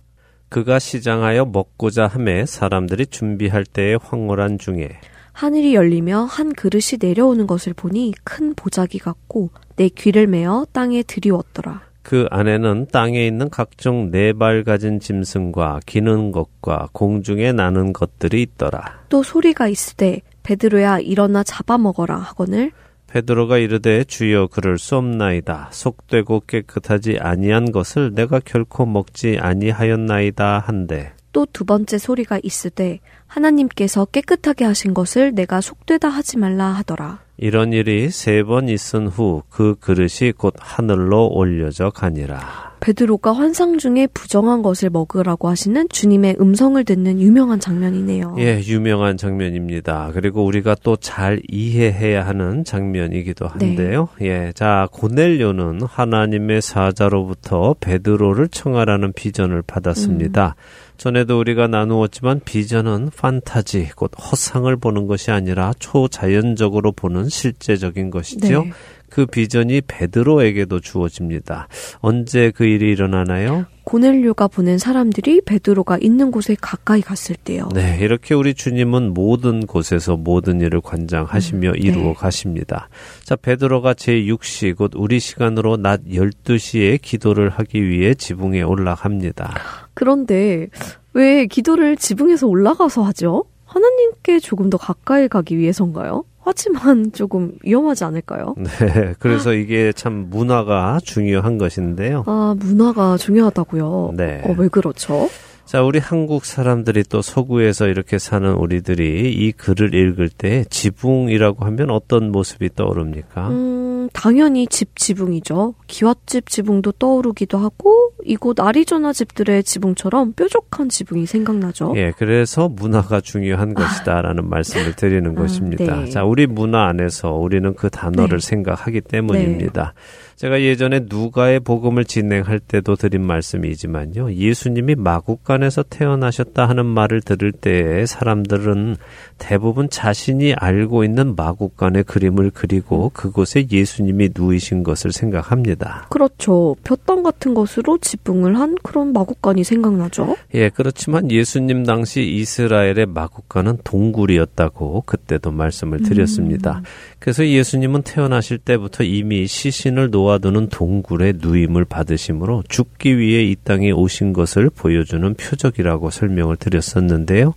그가 0.49 0.79
시장하여 0.79 1.47
먹고자 1.47 2.07
함에 2.07 2.47
사람들이 2.47 3.07
준비할 3.07 3.65
때에 3.65 3.97
황홀한 4.01 4.59
중에 4.59 5.01
하늘이 5.39 5.77
열리며 5.77 6.25
한 6.25 6.53
그릇이 6.53 6.99
내려오는 7.01 7.47
것을 7.47 7.73
보니 7.73 8.13
큰 8.25 8.55
보자기 8.57 8.99
같고 8.99 9.51
내 9.77 9.89
귀를 9.89 10.27
메어 10.27 10.67
땅에 10.73 11.05
들이웠더라. 11.05 11.83
그 12.03 12.27
안에는 12.33 12.89
땅에 12.91 13.25
있는 13.25 13.49
각종 13.49 14.11
네 14.11 14.33
발 14.33 14.65
가진 14.65 14.99
짐승과 14.99 15.79
기는 15.87 16.33
것과 16.33 16.89
공중에 16.93 17.53
나는 17.53 17.93
것들이 17.93 18.43
있더라. 18.43 19.05
또 19.11 19.23
소리가 19.23 19.69
있으되 19.69 20.23
베드로야 20.43 20.99
일어나 20.99 21.45
잡아먹어라 21.45 22.17
하거늘 22.17 22.73
베드로가 23.07 23.59
이르되 23.59 24.03
주여 24.03 24.49
그럴 24.49 24.77
수 24.77 24.97
없나이다. 24.97 25.69
속되고 25.71 26.43
깨끗하지 26.49 27.19
아니한 27.21 27.71
것을 27.71 28.13
내가 28.13 28.41
결코 28.45 28.87
먹지 28.87 29.39
아니하였나이다 29.41 30.59
한데 30.59 31.13
또 31.39 31.47
두 31.53 31.65
번째 31.65 31.99
소리가 31.99 32.41
있으되 32.43 32.99
하나님께서 33.29 34.07
깨끗하게 34.07 34.65
하신 34.65 34.93
것을 34.93 35.33
내가 35.37 35.61
속되다 35.61 36.09
하지 36.09 36.37
말라 36.37 36.67
하더라. 36.73 37.21
이런 37.37 37.73
일이 37.73 38.11
세 38.11 38.43
번 38.43 38.69
있은 38.69 39.07
후 39.07 39.43
그 39.49 39.77
그릇이 39.79 40.33
곧 40.37 40.55
하늘로 40.59 41.29
올려져 41.29 41.91
가니라. 41.91 42.67
베드로가 42.81 43.33
환상 43.33 43.79
중에 43.79 44.07
부정한 44.15 44.63
것을 44.63 44.89
먹으라고 44.91 45.49
하시는 45.49 45.89
주님의 45.89 46.37
음성을 46.41 46.83
듣는 46.85 47.21
유명한 47.21 47.59
장면이네요. 47.61 48.37
예, 48.39 48.61
유명한 48.67 49.17
장면입니다. 49.17 50.11
그리고 50.15 50.45
우리가 50.45 50.75
또 50.83 50.97
잘 50.97 51.41
이해해야 51.49 52.27
하는 52.27 52.65
장면이기도 52.65 53.47
한데요. 53.47 54.09
예, 54.23 54.53
자, 54.55 54.89
고넬료는 54.93 55.83
하나님의 55.83 56.63
사자로부터 56.63 57.75
베드로를 57.81 58.49
청하라는 58.49 59.13
비전을 59.13 59.63
받았습니다. 59.63 60.55
전에도 60.99 61.39
우리가 61.39 61.69
나누었지만 61.69 62.41
비전은 62.45 63.11
판타지, 63.17 63.91
곧 63.95 64.11
허상을 64.21 64.75
보는 64.77 65.07
것이 65.07 65.31
아니라 65.31 65.73
초자연적으로 65.79 66.93
보는 66.93 67.29
실제적인 67.29 68.11
것이지요. 68.11 68.65
네. 68.65 68.71
그 69.09 69.27
비전이 69.27 69.83
베드로에게도 69.87 70.81
주어집니다. 70.81 71.69
언제 72.01 72.51
그 72.51 72.65
일이 72.65 72.91
일어나나요? 72.93 73.67
고넬료가 73.85 74.49
보낸 74.49 74.77
사람들이 74.77 75.41
베드로가 75.41 75.97
있는 76.03 76.31
곳에 76.31 76.55
가까이 76.61 77.01
갔을 77.01 77.35
때요. 77.37 77.71
네, 77.75 77.99
이렇게 78.03 78.35
우리 78.35 78.53
주님은 78.53 79.15
모든 79.15 79.65
곳에서 79.65 80.19
모든 80.19 80.61
일을 80.61 80.83
관장하시며 80.83 81.71
음, 81.71 81.73
네. 81.73 81.79
이루어 81.79 82.13
가십니다. 82.13 82.91
자, 83.25 83.35
베드로가 83.35 83.95
제6시 83.95 84.77
곧 84.77 84.93
우리 84.95 85.19
시간으로 85.19 85.79
낮 85.79 86.03
12시에 86.05 87.01
기도를 87.01 87.49
하기 87.49 87.89
위해 87.89 88.13
지붕에 88.13 88.61
올라갑니다. 88.61 89.88
그런데 89.99 90.69
왜 91.13 91.47
기도를 91.47 91.97
지붕에서 91.97 92.47
올라가서 92.47 93.03
하죠? 93.03 93.47
하나님께 93.65 94.39
조금 94.39 94.71
더 94.71 94.79
가까이 94.79 95.27
가기 95.27 95.59
위해서인가요? 95.59 96.23
하지만 96.39 97.11
조금 97.11 97.55
위험하지 97.65 98.05
않을까요? 98.05 98.55
네, 98.57 99.15
그래서 99.19 99.53
이게 99.55 99.93
참 99.93 100.29
문화가 100.31 101.01
중요한 101.03 101.59
것인데요. 101.59 102.23
아, 102.27 102.55
문화가 102.57 103.17
중요하다고요? 103.17 104.13
네. 104.17 104.41
어, 104.45 104.55
왜 104.57 104.69
그렇죠? 104.69 105.29
자, 105.65 105.83
우리 105.83 105.99
한국 105.99 106.45
사람들이 106.45 107.03
또 107.03 107.21
서구에서 107.21 107.89
이렇게 107.89 108.19
사는 108.19 108.51
우리들이 108.55 109.33
이 109.33 109.51
글을 109.53 109.95
읽을 109.95 110.31
때 110.31 110.65
지붕이라고 110.71 111.65
하면 111.67 111.91
어떤 111.91 112.31
모습이 112.31 112.71
떠오릅니까? 112.77 113.49
음, 113.49 113.88
당연히 114.13 114.67
집 114.67 114.97
지붕이죠. 114.97 115.75
기와집 115.87 116.49
지붕도 116.49 116.93
떠오르기도 116.93 117.59
하고 117.59 118.13
이곳 118.25 118.61
아리조나 118.61 119.13
집들의 119.13 119.65
지붕처럼 119.65 120.33
뾰족한 120.35 120.89
지붕이 120.89 121.27
생각나죠. 121.27 121.95
예, 121.97 122.13
그래서 122.17 122.69
문화가 122.69 123.21
중요한 123.21 123.75
것이다라는 123.75 124.49
말씀을 124.49 124.95
드리는 124.95 125.31
아, 125.37 125.41
것입니다. 125.41 126.03
네. 126.03 126.11
자, 126.11 126.25
우리 126.25 126.47
문화 126.47 126.87
안에서 126.87 127.33
우리는 127.33 127.75
그 127.75 127.91
단어를 127.91 128.41
네. 128.41 128.47
생각하기 128.47 129.01
때문입니다. 129.03 129.95
제가 130.39 130.63
예전에 130.63 131.01
누가의 131.09 131.59
복음을 131.59 132.05
진행할 132.05 132.61
때도 132.61 132.95
드린 132.95 133.27
말씀이지만요. 133.27 134.35
예수님이 134.35 134.95
마국간에서 134.95 135.83
태어나셨다 135.83 136.69
하는 136.69 136.87
말을 136.87 137.23
들을 137.23 137.51
때에 137.51 138.07
사람들은 138.07 138.95
대부분 139.39 139.91
자신이 139.91 140.55
알고 140.55 141.03
있는 141.03 141.35
마국간의 141.35 142.05
그림을 142.05 142.53
그리고 142.55 143.11
그곳에 143.13 143.67
예수님이 143.69 144.31
누이신 144.33 144.85
것을 144.85 145.11
생각합니다. 145.11 146.07
그렇죠. 146.09 146.77
볕당 146.85 147.25
같은 147.25 147.53
것으로 147.53 147.99
지붕을 147.99 148.61
한 148.61 148.77
그런 148.85 149.13
마국간이 149.13 149.65
생각나죠. 149.65 150.37
예, 150.55 150.69
그렇지만 150.69 151.33
예수님 151.33 151.83
당시 151.83 152.23
이스라엘의 152.23 153.07
마국간은 153.07 153.79
동굴이었다고 153.83 155.03
그때도 155.05 155.51
말씀을 155.51 156.05
드렸습니다. 156.05 156.81
그래서 157.19 157.47
예수님은 157.47 158.03
태어나실 158.03 158.59
때부터 158.59 159.03
이미 159.05 159.47
시신을 159.47 160.11
놓아두는 160.11 160.69
동굴의 160.69 161.35
누임을 161.39 161.85
받으심으로 161.85 162.63
죽기 162.69 163.19
위해 163.19 163.43
이 163.43 163.57
땅에 163.57 163.91
오신 163.91 164.33
것을 164.33 164.71
보여주는 164.71 165.35
표적이라고 165.35 166.11
설명을 166.11 166.57
드렸었는데요. 166.57 167.55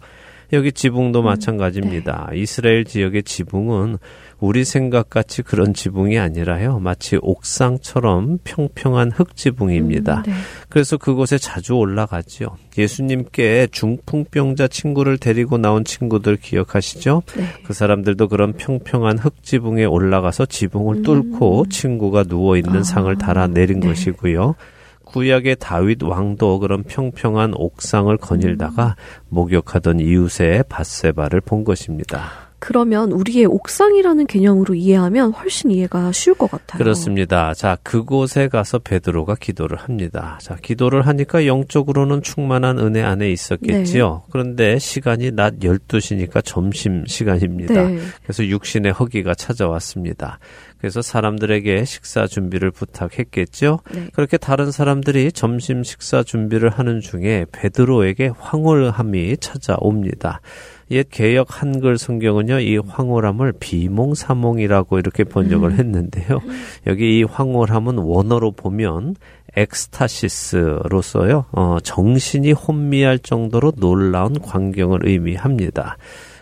여기 0.53 0.71
지붕도 0.71 1.21
마찬가지입니다. 1.21 2.31
이스라엘 2.33 2.83
지역의 2.83 3.23
지붕은 3.23 3.97
우리 4.41 4.65
생각같이 4.65 5.43
그런 5.43 5.73
지붕이 5.73 6.17
아니라요. 6.17 6.79
마치 6.79 7.17
옥상처럼 7.21 8.39
평평한 8.43 9.11
흙 9.11 9.35
지붕입니다. 9.35 10.23
네. 10.25 10.33
그래서 10.67 10.97
그곳에 10.97 11.37
자주 11.37 11.75
올라가죠. 11.75 12.57
예수님께 12.75 13.67
중풍병자 13.71 14.67
친구를 14.67 15.19
데리고 15.19 15.59
나온 15.59 15.85
친구들 15.85 16.37
기억하시죠? 16.37 17.21
네. 17.37 17.43
그 17.63 17.73
사람들도 17.73 18.27
그런 18.29 18.53
평평한 18.53 19.19
흙 19.19 19.43
지붕에 19.43 19.85
올라가서 19.85 20.47
지붕을 20.47 21.03
뚫고 21.03 21.67
친구가 21.69 22.23
누워 22.23 22.57
있는 22.57 22.77
아, 22.79 22.83
상을 22.83 23.15
달아 23.15 23.45
내린 23.47 23.79
네. 23.79 23.89
것이고요. 23.89 24.55
구약의 25.05 25.57
다윗 25.59 26.01
왕도 26.01 26.59
그런 26.59 26.83
평평한 26.83 27.53
옥상을 27.53 28.15
거닐다가 28.17 28.95
목욕하던 29.29 29.99
이웃의 29.99 30.63
바세바를 30.67 31.41
본 31.41 31.63
것입니다. 31.63 32.50
그러면 32.61 33.11
우리의 33.11 33.47
옥상이라는 33.47 34.27
개념으로 34.27 34.75
이해하면 34.75 35.31
훨씬 35.31 35.71
이해가 35.71 36.11
쉬울 36.11 36.37
것 36.37 36.49
같아요. 36.51 36.77
그렇습니다. 36.77 37.55
자, 37.55 37.75
그곳에 37.81 38.47
가서 38.49 38.77
베드로가 38.77 39.33
기도를 39.33 39.79
합니다. 39.79 40.37
자, 40.39 40.55
기도를 40.61 41.07
하니까 41.07 41.47
영적으로는 41.47 42.21
충만한 42.21 42.77
은혜 42.77 43.01
안에 43.01 43.31
있었겠지요. 43.31 44.25
그런데 44.29 44.77
시간이 44.77 45.31
낮 45.31 45.55
12시니까 45.57 46.45
점심 46.45 47.03
시간입니다. 47.07 47.73
네. 47.73 47.97
그래서 48.21 48.45
육신의 48.45 48.91
허기가 48.91 49.33
찾아왔습니다. 49.33 50.37
그래서 50.77 51.01
사람들에게 51.01 51.83
식사 51.85 52.27
준비를 52.27 52.69
부탁했겠죠. 52.69 53.79
네. 53.91 54.07
그렇게 54.13 54.37
다른 54.37 54.71
사람들이 54.71 55.31
점심 55.31 55.83
식사 55.83 56.21
준비를 56.21 56.69
하는 56.69 57.01
중에 57.01 57.47
베드로에게 57.51 58.33
황홀함이 58.37 59.37
찾아옵니다. 59.37 60.41
옛 60.91 61.07
개역 61.09 61.61
한글 61.61 61.97
성경은요, 61.97 62.59
이 62.59 62.77
황홀함을 62.77 63.53
비몽사몽이라고 63.59 64.99
이렇게 64.99 65.23
번역을 65.23 65.79
했는데요. 65.79 66.41
여기 66.87 67.19
이 67.19 67.23
황홀함은 67.23 67.97
원어로 67.97 68.51
보면 68.51 69.15
엑스타시스로서요, 69.55 71.45
어, 71.53 71.77
정신이 71.81 72.51
혼미할 72.51 73.19
정도로 73.19 73.71
놀라운 73.77 74.39
광경을 74.39 75.07
의미합니다. 75.07 75.97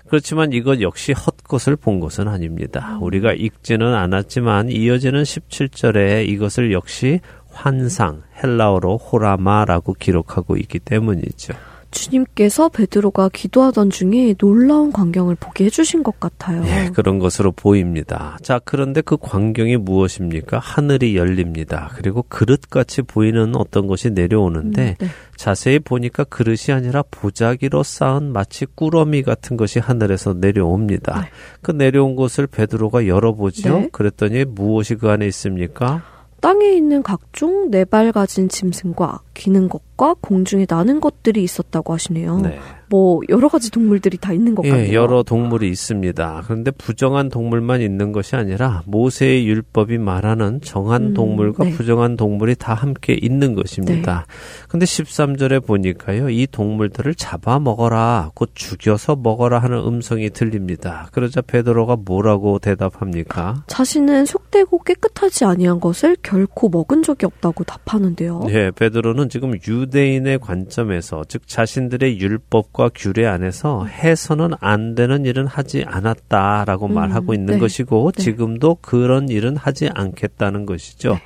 그렇지만 0.08 0.52
이것 0.54 0.82
역시 0.82 1.14
헛것을 1.14 1.76
본 1.76 2.00
것은 2.00 2.28
아닙니다. 2.28 2.98
우리가 3.00 3.34
읽지는 3.34 3.94
않았지만 3.94 4.70
이어지는 4.70 5.22
17절에 5.22 6.28
이것을 6.28 6.72
역시 6.72 7.20
환상, 7.52 8.24
헬라어로 8.42 8.98
호라마라고 8.98 9.94
기록하고 9.94 10.58
있기 10.58 10.80
때문이죠. 10.80 11.54
주님께서 11.92 12.70
베드로가 12.70 13.30
기도하던 13.30 13.90
중에 13.90 14.36
놀라운 14.38 14.92
광경을 14.92 15.36
보게 15.36 15.66
해주신 15.66 16.04
것 16.04 16.20
같아요. 16.20 16.64
예, 16.66 16.90
그런 16.94 17.20
것으로 17.20 17.52
보입니다. 17.52 18.38
자, 18.42 18.60
그런데 18.64 19.02
그 19.02 19.18
광경이 19.18 19.78
무엇입니까? 19.78 20.60
하늘이 20.60 21.16
열립니다. 21.16 21.92
그리고 21.96 22.24
그릇같이 22.28 23.02
보이는 23.02 23.56
어떤 23.56 23.88
것이 23.88 24.12
내려오는데 24.12 24.96
네. 25.00 25.08
자세히 25.36 25.80
보니까 25.80 26.24
그릇이 26.26 26.74
아니라 26.76 27.04
보자기로 27.10 27.84
쌓은 27.84 28.32
마치 28.34 28.66
꾸러미 28.66 29.24
같은 29.24 29.58
것이 29.58 29.80
하늘에서 29.80 30.34
내려옵니다. 30.34 31.22
네. 31.22 31.30
그 31.62 31.72
내려온 31.72 32.16
것을 32.16 32.48
베드로가 32.48 33.08
열어보죠. 33.08 33.80
네. 33.80 33.90
그랬더니 33.92 34.46
무엇이 34.46 34.96
그 34.96 35.10
안에 35.10 35.26
있습니까? 35.28 36.04
땅에 36.42 36.72
있는 36.74 37.04
각종 37.04 37.70
네 37.72 37.86
발 37.86 38.12
가진 38.12 38.50
짐승과 38.50 39.22
기는 39.34 39.68
것과 39.70 40.16
공중에 40.22 40.66
나는 40.70 41.00
것들이 41.00 41.44
있었다고 41.44 41.94
하시네요. 41.94 42.40
네. 42.42 42.60
뭐 42.90 43.22
여러 43.30 43.48
가지 43.48 43.70
동물들이 43.70 44.18
다 44.18 44.34
있는 44.34 44.56
것. 44.56 44.66
예, 44.66 44.94
여러 44.94 45.22
동물이 45.22 45.70
있습니다. 45.70 46.44
그런데 46.46 46.72
부정한 46.72 47.30
동물만 47.30 47.82
있는 47.82 48.12
것이 48.12 48.36
아니라 48.36 48.82
모세의 48.86 49.48
율법이 49.48 50.00
말하는 50.00 50.60
정한 50.62 51.08
음, 51.08 51.14
동물과 51.14 51.66
네. 51.66 51.72
부정한 51.72 52.18
동물이 52.18 52.56
다 52.56 52.74
함께 52.74 53.18
있는 53.20 53.54
것입니다. 53.54 54.26
근데 54.68 54.86
13절에 54.86 55.66
보니까요. 55.66 56.30
이 56.30 56.48
동물들을 56.52 57.14
잡아 57.16 57.60
먹어라. 57.60 58.32
곧 58.34 58.50
죽여서 58.56 59.18
먹어라 59.18 59.60
하는 59.60 59.78
음성이 59.78 60.32
들립니다. 60.32 61.10
그러자 61.12 61.42
베드로가 61.42 61.98
뭐라고 62.04 62.58
대답합니까? 62.60 63.64
자신은 63.68 64.26
속되고 64.26 64.80
깨끗하지 64.80 65.46
아니한 65.46 65.80
것을 65.80 66.18
결코 66.24 66.70
먹은 66.70 67.04
적이 67.04 67.28
없다고 67.28 67.66
답하는데요. 67.66 68.48
예, 68.50 68.72
베드로는 68.72 69.30
지금 69.30 69.54
유대인의 69.68 70.40
관점에서 70.40 71.24
즉 71.28 71.48
자신들의 71.48 72.20
율법과 72.20 72.79
규례 72.88 73.26
안에서 73.26 73.86
해서는 73.86 74.52
안 74.62 74.96
되는 74.96 75.26
일은 75.26 75.46
하지 75.46 75.84
않았다라고 75.86 76.86
음, 76.86 76.94
말하고 76.94 77.34
있는 77.34 77.56
네. 77.56 77.60
것이고 77.60 78.14
네. 78.14 78.24
지금도 78.24 78.78
그런 78.82 79.28
일은 79.28 79.58
하지 79.58 79.90
않겠다는 79.94 80.66
것이죠. 80.66 81.20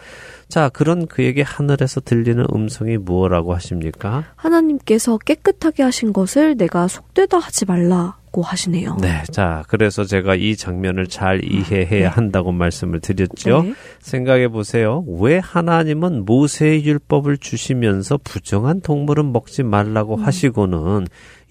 자, 0.54 0.70
그런 0.70 1.08
그에게 1.08 1.42
하늘에서 1.42 2.00
들리는 2.00 2.46
음성이 2.54 2.98
무엇라고 2.98 3.56
하십니까? 3.56 4.26
하나님께서 4.36 5.18
깨끗하게 5.18 5.82
하신 5.82 6.14
것을 6.14 6.56
내가 6.58 6.88
속되다 6.88 7.40
하지 7.40 7.66
말라고 7.66 8.44
하시네요. 8.44 8.98
네, 9.02 9.24
자, 9.32 9.64
그래서 9.68 10.04
제가 10.04 10.36
이 10.36 10.56
장면을 10.56 11.08
잘 11.08 11.44
이해해야 11.44 12.10
한다고 12.12 12.52
말씀을 12.52 13.00
드렸죠. 13.00 13.64
네. 13.64 13.74
생각해 14.02 14.50
보세요. 14.50 15.04
왜 15.08 15.40
하나님은 15.40 16.26
모세의 16.26 16.86
율법을 16.86 17.38
주시면서 17.38 18.20
부정한 18.24 18.82
동물은 18.82 19.32
먹지 19.32 19.64
말라고 19.64 20.18
음. 20.18 20.24
하시고는 20.24 21.08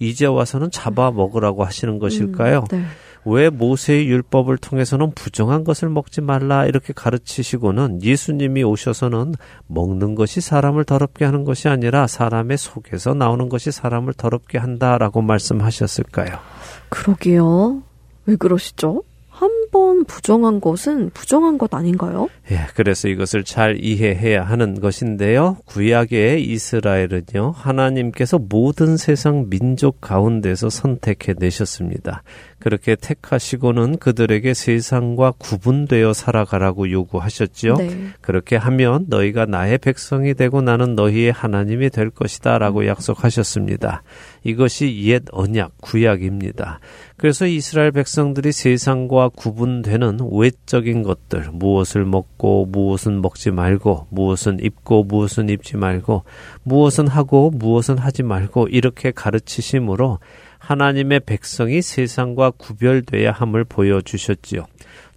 이제 0.09 0.25
와서는 0.25 0.71
잡아 0.71 1.11
먹으라고 1.11 1.63
하시는 1.63 1.99
것일까요? 1.99 2.59
음, 2.59 2.77
네. 2.77 2.83
왜 3.25 3.49
모세의 3.49 4.07
율법을 4.07 4.57
통해서는 4.57 5.11
부정한 5.15 5.63
것을 5.63 5.89
먹지 5.89 6.21
말라 6.21 6.65
이렇게 6.65 6.91
가르치시고는 6.93 8.03
예수님이 8.03 8.63
오셔서는 8.63 9.35
먹는 9.67 10.15
것이 10.15 10.41
사람을 10.41 10.83
더럽게 10.83 11.23
하는 11.23 11.45
것이 11.45 11.69
아니라 11.69 12.05
사람의 12.07 12.57
속에서 12.57 13.13
나오는 13.13 13.47
것이 13.47 13.71
사람을 13.71 14.13
더럽게 14.13 14.57
한다라고 14.57 15.21
말씀하셨을까요? 15.21 16.37
그러게요. 16.89 17.81
왜 18.25 18.35
그러시죠? 18.35 19.03
한 19.33 19.49
번 19.73 20.05
부정한 20.05 20.61
것은 20.61 21.09
부정한 21.15 21.57
것 21.57 21.73
아닌가요? 21.73 22.29
예, 22.51 22.59
그래서 22.75 23.07
이것을 23.07 23.43
잘 23.43 23.83
이해해야 23.83 24.43
하는 24.43 24.79
것인데요. 24.79 25.57
구약의 25.65 26.45
이스라엘은요, 26.45 27.53
하나님께서 27.55 28.37
모든 28.37 28.97
세상 28.97 29.49
민족 29.49 29.99
가운데서 29.99 30.69
선택해 30.69 31.33
내셨습니다. 31.39 32.21
그렇게 32.59 32.95
택하시고는 32.95 33.97
그들에게 33.97 34.53
세상과 34.53 35.33
구분되어 35.39 36.13
살아가라고 36.13 36.91
요구하셨지요. 36.91 37.75
네. 37.75 38.09
그렇게 38.21 38.55
하면 38.55 39.05
너희가 39.09 39.47
나의 39.47 39.79
백성이 39.79 40.35
되고 40.35 40.61
나는 40.61 40.95
너희의 40.95 41.31
하나님이 41.31 41.89
될 41.89 42.11
것이다라고 42.11 42.85
약속하셨습니다. 42.85 44.03
이것이 44.43 45.01
옛 45.03 45.23
언약 45.31 45.73
구약입니다. 45.81 46.79
그래서 47.17 47.47
이스라엘 47.47 47.91
백성들이 47.91 48.51
세상과 48.51 49.29
구분되는 49.29 50.19
외적인 50.31 51.03
것들, 51.03 51.49
무엇을 51.53 52.05
먹고 52.05 52.65
무엇은 52.65 53.21
먹지 53.21 53.51
말고, 53.51 54.07
무엇은 54.09 54.59
입고 54.61 55.05
무엇은 55.05 55.49
입지 55.49 55.77
말고, 55.77 56.23
무엇은 56.63 57.07
하고 57.07 57.49
무엇은 57.51 57.97
하지 57.97 58.23
말고 58.23 58.67
이렇게 58.67 59.11
가르치심으로 59.11 60.19
하나님의 60.59 61.21
백성이 61.21 61.81
세상과 61.81 62.51
구별돼야 62.51 63.31
함을 63.31 63.65
보여주셨지요. 63.65 64.65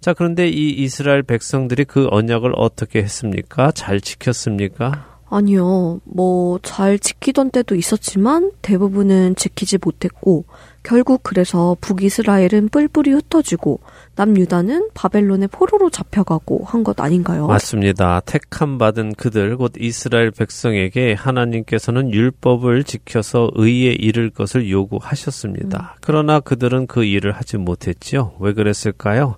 자, 0.01 0.13
그런데 0.13 0.47
이 0.47 0.69
이스라엘 0.71 1.23
백성들이 1.23 1.85
그 1.85 2.07
언약을 2.11 2.53
어떻게 2.55 2.99
했습니까? 2.99 3.71
잘 3.71 3.99
지켰습니까? 3.99 5.06
아니요. 5.29 5.99
뭐, 6.05 6.59
잘 6.63 6.99
지키던 6.99 7.51
때도 7.51 7.75
있었지만 7.75 8.51
대부분은 8.61 9.35
지키지 9.35 9.77
못했고, 9.83 10.45
결국 10.83 11.21
그래서 11.23 11.75
북이스라엘은 11.81 12.69
뿔뿔이 12.69 13.11
흩어지고, 13.11 13.81
남유다는 14.15 14.89
바벨론의 14.93 15.49
포로로 15.49 15.89
잡혀가고 15.89 16.63
한 16.65 16.83
것 16.83 16.99
아닌가요? 17.01 17.47
맞습니다. 17.47 18.21
택함 18.21 18.77
받은 18.77 19.15
그들 19.15 19.57
곧 19.57 19.73
이스라엘 19.77 20.31
백성에게 20.31 21.13
하나님께서는 21.13 22.11
율법을 22.13 22.83
지켜서 22.85 23.51
의에 23.55 23.91
이를 23.91 24.29
것을 24.29 24.69
요구하셨습니다. 24.71 25.95
음. 25.97 25.99
그러나 26.01 26.39
그들은 26.39 26.87
그 26.87 27.03
일을 27.03 27.33
하지 27.33 27.57
못했지요. 27.57 28.33
왜 28.39 28.53
그랬을까요? 28.53 29.35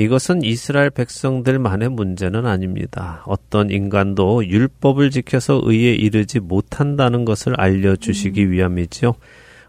이것은 0.00 0.42
이스라엘 0.42 0.90
백성들만의 0.90 1.90
문제는 1.90 2.46
아닙니다. 2.46 3.22
어떤 3.26 3.70
인간도 3.70 4.46
율법을 4.46 5.10
지켜서 5.10 5.60
의에 5.62 5.94
이르지 5.94 6.40
못한다는 6.40 7.24
것을 7.24 7.60
알려주시기 7.60 8.44
음. 8.44 8.50
위함이지요. 8.52 9.14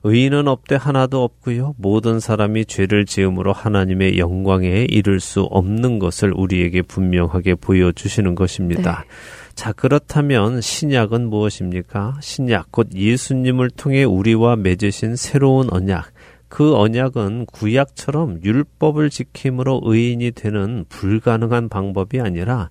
의인은 0.03 0.47
없되 0.47 0.75
하나도 0.75 1.23
없고요. 1.23 1.75
모든 1.77 2.19
사람이 2.19 2.65
죄를 2.65 3.05
지음으로 3.05 3.53
하나님의 3.53 4.17
영광에 4.17 4.87
이를 4.89 5.19
수 5.19 5.41
없는 5.41 5.99
것을 5.99 6.33
우리에게 6.35 6.81
분명하게 6.81 7.55
보여주시는 7.55 8.33
것입니다. 8.33 9.03
네. 9.03 9.07
자, 9.53 9.73
그렇다면 9.73 10.61
신약은 10.61 11.29
무엇입니까? 11.29 12.17
신약, 12.21 12.71
곧 12.71 12.89
예수님을 12.95 13.69
통해 13.69 14.03
우리와 14.03 14.55
맺으신 14.55 15.15
새로운 15.15 15.71
언약. 15.71 16.10
그 16.51 16.75
언약은 16.75 17.45
구약처럼 17.45 18.41
율법을 18.43 19.09
지킴으로 19.09 19.83
의인이 19.85 20.31
되는 20.31 20.83
불가능한 20.89 21.69
방법이 21.69 22.19
아니라 22.19 22.69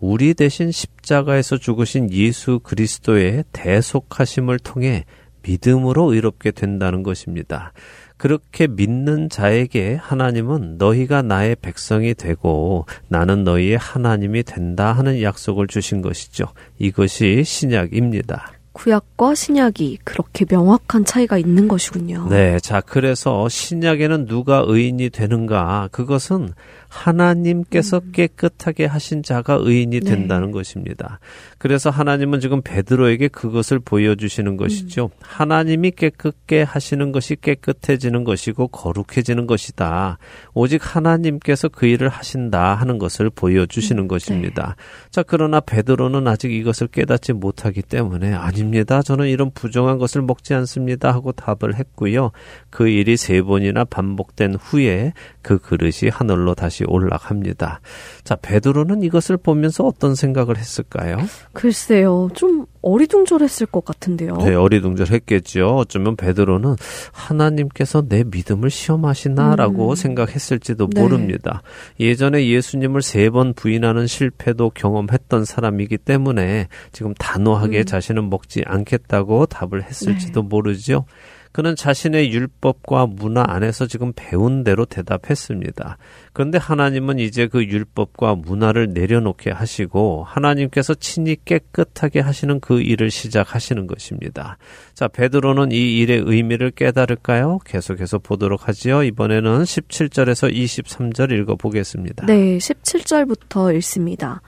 우리 0.00 0.34
대신 0.34 0.72
십자가에서 0.72 1.56
죽으신 1.56 2.10
예수 2.10 2.58
그리스도의 2.58 3.44
대속하심을 3.52 4.58
통해 4.58 5.04
믿음으로 5.44 6.12
의롭게 6.12 6.50
된다는 6.50 7.04
것입니다. 7.04 7.72
그렇게 8.16 8.66
믿는 8.66 9.28
자에게 9.28 9.94
하나님은 9.94 10.78
너희가 10.78 11.22
나의 11.22 11.54
백성이 11.62 12.14
되고 12.14 12.84
나는 13.06 13.44
너희의 13.44 13.78
하나님이 13.78 14.42
된다 14.42 14.92
하는 14.92 15.22
약속을 15.22 15.68
주신 15.68 16.02
것이죠. 16.02 16.46
이것이 16.80 17.44
신약입니다. 17.44 18.59
구약과 18.72 19.34
신약이 19.34 19.98
그렇게 20.04 20.44
명확한 20.48 21.04
차이가 21.04 21.38
있는 21.38 21.68
것이군요. 21.68 22.28
네. 22.28 22.58
자, 22.60 22.80
그래서 22.80 23.48
신약에는 23.48 24.26
누가 24.26 24.62
의인이 24.66 25.10
되는가? 25.10 25.88
그것은 25.90 26.52
하나님께서 26.90 28.00
음. 28.04 28.12
깨끗하게 28.12 28.84
하신 28.84 29.22
자가 29.22 29.58
의인이 29.60 30.00
네. 30.00 30.10
된다는 30.10 30.48
네. 30.48 30.52
것입니다. 30.52 31.20
그래서 31.56 31.88
하나님은 31.88 32.40
지금 32.40 32.60
베드로에게 32.62 33.28
그것을 33.28 33.78
보여주시는 33.78 34.56
것이죠. 34.56 35.04
음. 35.04 35.18
하나님이 35.20 35.92
깨끗게 35.92 36.62
하시는 36.62 37.12
것이 37.12 37.36
깨끗해지는 37.36 38.24
것이고 38.24 38.68
거룩해지는 38.68 39.46
것이다. 39.46 40.18
오직 40.52 40.80
하나님께서 40.96 41.68
그 41.68 41.86
일을 41.86 42.08
하신다 42.08 42.74
하는 42.74 42.98
것을 42.98 43.30
보여주시는 43.30 44.04
음. 44.04 44.08
것입니다. 44.08 44.74
네. 44.76 45.10
자, 45.10 45.22
그러나 45.22 45.60
베드로는 45.60 46.26
아직 46.26 46.52
이것을 46.52 46.88
깨닫지 46.88 47.32
못하기 47.34 47.82
때문에 47.82 48.34
아닙니다. 48.34 49.02
저는 49.02 49.28
이런 49.28 49.52
부정한 49.52 49.98
것을 49.98 50.22
먹지 50.22 50.54
않습니다 50.54 51.12
하고 51.12 51.30
답을 51.30 51.76
했고요. 51.76 52.32
그 52.68 52.88
일이 52.88 53.16
세 53.16 53.42
번이나 53.42 53.84
반복된 53.84 54.56
후에 54.56 55.12
그 55.42 55.58
그릇이 55.58 56.10
하늘로 56.10 56.54
다시 56.54 56.84
올라갑니다. 56.86 57.80
자, 58.24 58.36
베드로는 58.36 59.02
이것을 59.02 59.36
보면서 59.36 59.84
어떤 59.84 60.14
생각을 60.14 60.56
했을까요? 60.58 61.18
글쎄요. 61.52 62.28
좀 62.34 62.66
어리둥절했을 62.82 63.66
것 63.66 63.84
같은데요. 63.84 64.36
네, 64.38 64.54
어리둥절했겠죠. 64.54 65.76
어쩌면 65.76 66.16
베드로는 66.16 66.76
하나님께서 67.12 68.02
내 68.08 68.24
믿음을 68.24 68.70
시험하시나라고 68.70 69.90
음. 69.90 69.94
생각했을지도 69.94 70.88
네. 70.90 71.00
모릅니다. 71.00 71.62
예전에 71.98 72.46
예수님을 72.46 73.02
세 73.02 73.30
번 73.30 73.52
부인하는 73.54 74.08
실패도 74.08 74.70
경험했던 74.70 75.44
사람이기 75.44 75.98
때문에 75.98 76.66
지금 76.90 77.14
단호하게 77.14 77.80
음. 77.80 77.84
자신은 77.84 78.28
먹지 78.28 78.64
않겠다고 78.66 79.46
답을 79.46 79.84
했을지도 79.84 80.42
네. 80.42 80.48
모르죠. 80.48 81.04
그는 81.52 81.74
자신의 81.74 82.32
율법과 82.32 83.06
문화 83.06 83.44
안에서 83.46 83.86
지금 83.86 84.12
배운 84.14 84.62
대로 84.62 84.84
대답했습니다. 84.84 85.98
그런데 86.32 86.58
하나님은 86.58 87.18
이제 87.18 87.48
그 87.48 87.64
율법과 87.64 88.36
문화를 88.36 88.92
내려놓게 88.92 89.50
하시고 89.50 90.24
하나님께서 90.24 90.94
친히 90.94 91.36
깨끗하게 91.44 92.20
하시는 92.20 92.60
그 92.60 92.80
일을 92.80 93.10
시작하시는 93.10 93.86
것입니다. 93.88 94.58
자, 94.94 95.08
베드로는 95.08 95.72
이 95.72 95.98
일의 95.98 96.22
의미를 96.24 96.70
깨달을까요? 96.70 97.58
계속해서 97.64 98.18
보도록 98.18 98.68
하지요. 98.68 99.02
이번에는 99.02 99.62
17절에서 99.62 100.54
23절 100.54 101.32
읽어 101.32 101.56
보겠습니다. 101.56 102.26
네, 102.26 102.58
17절부터 102.58 103.74
읽습니다. 103.76 104.40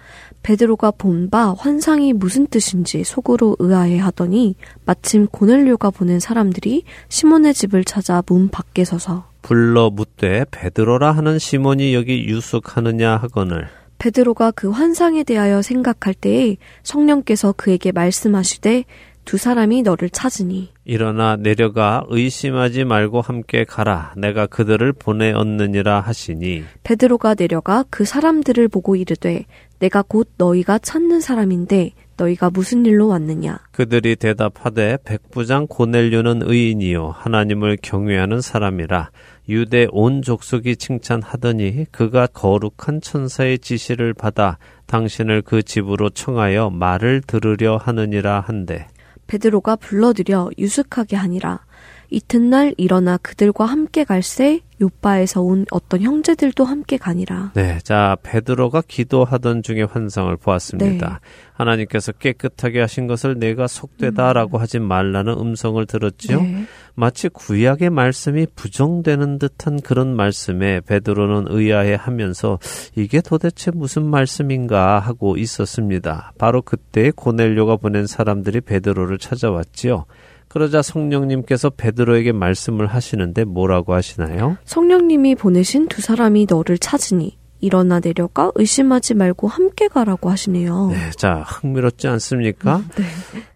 베드로가 0.43 0.91
본 0.93 1.31
바 1.31 1.55
환상이 1.55 2.13
무슨 2.13 2.47
뜻인지 2.47 3.05
속으로 3.05 3.57
의아해 3.59 3.99
하더니 3.99 4.57
마침 4.85 5.27
고넬료가 5.27 5.91
보낸 5.91 6.21
사람들이 6.21 6.83
시몬의 7.09 7.55
집을 7.55 7.85
찾아 7.85 8.23
문 8.27 8.49
밖에 8.49 8.85
서서 8.85 9.25
불러 9.41 9.89
묻되 9.91 10.45
베드로라 10.51 11.13
하는 11.13 11.39
시몬이 11.39 11.95
여기 11.95 12.25
유숙하느냐 12.27 13.17
하거늘. 13.17 13.69
베드로가 13.99 14.51
그 14.51 14.69
환상에 14.71 15.23
대하여 15.23 15.63
생각할 15.63 16.13
때에 16.15 16.57
성령께서 16.83 17.53
그에게 17.57 17.93
말씀하시되 17.93 18.85
두 19.25 19.37
사람이 19.37 19.83
너를 19.83 20.11
찾으니 20.11 20.71
일어나 20.85 21.37
내려가 21.37 22.05
의심하지 22.09 22.85
말고 22.85 23.21
함께 23.21 23.65
가라. 23.65 24.15
내가 24.17 24.47
그들을 24.47 24.93
보내었느니라 24.93 26.01
하시니. 26.01 26.65
베드로가 26.83 27.35
내려가 27.35 27.85
그 27.89 28.05
사람들을 28.05 28.69
보고 28.69 28.97
이르되 28.97 29.47
내가 29.79 30.03
곧 30.03 30.29
너희가 30.37 30.79
찾는 30.79 31.21
사람인데 31.21 31.93
너희가 32.17 32.51
무슨 32.51 32.85
일로 32.87 33.09
왔느냐? 33.09 33.59
그들이 33.73 34.17
대답하되 34.17 34.99
백부장 35.05 35.67
고넬료는 35.67 36.43
의인이요. 36.45 37.09
하나님을 37.17 37.79
경외하는 37.83 38.41
사람이라. 38.41 39.11
유대 39.49 39.89
온 39.91 40.23
족속이 40.23 40.77
칭찬하더니 40.77 41.87
그가 41.91 42.27
거룩한 42.29 43.01
천사의 43.01 43.59
지시를 43.59 44.15
받아 44.15 44.59
당신을 44.87 45.43
그 45.43 45.63
집으로 45.63 46.11
청하여 46.11 46.71
말을 46.71 47.23
들으려 47.27 47.77
하느니라 47.77 48.41
한데 48.41 48.87
베드로가 49.27 49.77
불러들여 49.77 50.51
유숙하게 50.59 51.17
하니라. 51.17 51.65
이튿날 52.13 52.75
일어나 52.77 53.17
그들과 53.17 53.65
함께 53.65 54.05
갈새 54.05 54.61
요바에서 54.83 55.41
온 55.41 55.65
어떤 55.71 56.03
형제들도 56.03 56.65
함께 56.65 56.97
가니라. 56.97 57.53
네, 57.55 57.79
자 57.83 58.17
베드로가 58.23 58.83
기도하던 58.87 59.63
중에 59.63 59.83
환상을 59.85 60.37
보았습니다. 60.37 61.09
네. 61.09 61.29
하나님께서 61.53 62.13
깨끗하게 62.13 62.81
하신 62.81 63.07
것을 63.07 63.39
내가 63.39 63.67
속되다라고 63.67 64.59
음. 64.59 64.61
하지 64.61 64.81
말라는 64.81 65.33
음성을 65.35 65.85
들었지요. 65.87 66.41
네. 66.43 66.65
마치 66.95 67.29
구약의 67.29 67.91
말씀이 67.91 68.47
부정되는 68.55 69.39
듯한 69.39 69.81
그런 69.81 70.15
말씀에 70.15 70.81
베드로는 70.81 71.47
의아해하면서 71.55 72.59
이게 72.97 73.21
도대체 73.21 73.71
무슨 73.71 74.05
말씀인가 74.05 74.99
하고 74.99 75.37
있었습니다. 75.37 76.33
바로 76.39 76.61
그때 76.61 77.11
고넬료가 77.11 77.77
보낸 77.77 78.07
사람들이 78.07 78.61
베드로를 78.61 79.19
찾아왔지요. 79.19 80.05
그러자 80.53 80.83
성령님께서 80.83 81.71
베드로에게 81.71 82.33
말씀을 82.33 82.87
하시는데 82.87 83.45
뭐라고 83.45 83.95
하시나요? 83.95 84.59
성령님이 84.67 85.35
보내신 85.35 85.89
두 85.89 86.03
사람이 86.03 86.47
너를 86.47 86.77
찾으니 86.77 87.39
일어나 87.61 88.01
내려가 88.01 88.53
의심하지 88.57 89.15
말고 89.15 89.49
함께 89.49 89.89
가라고 89.89 90.29
하시네요. 90.29 90.89
네, 90.91 91.11
자 91.17 91.45
흥미롭지 91.47 92.07
않습니까? 92.09 92.83
네. 92.97 93.05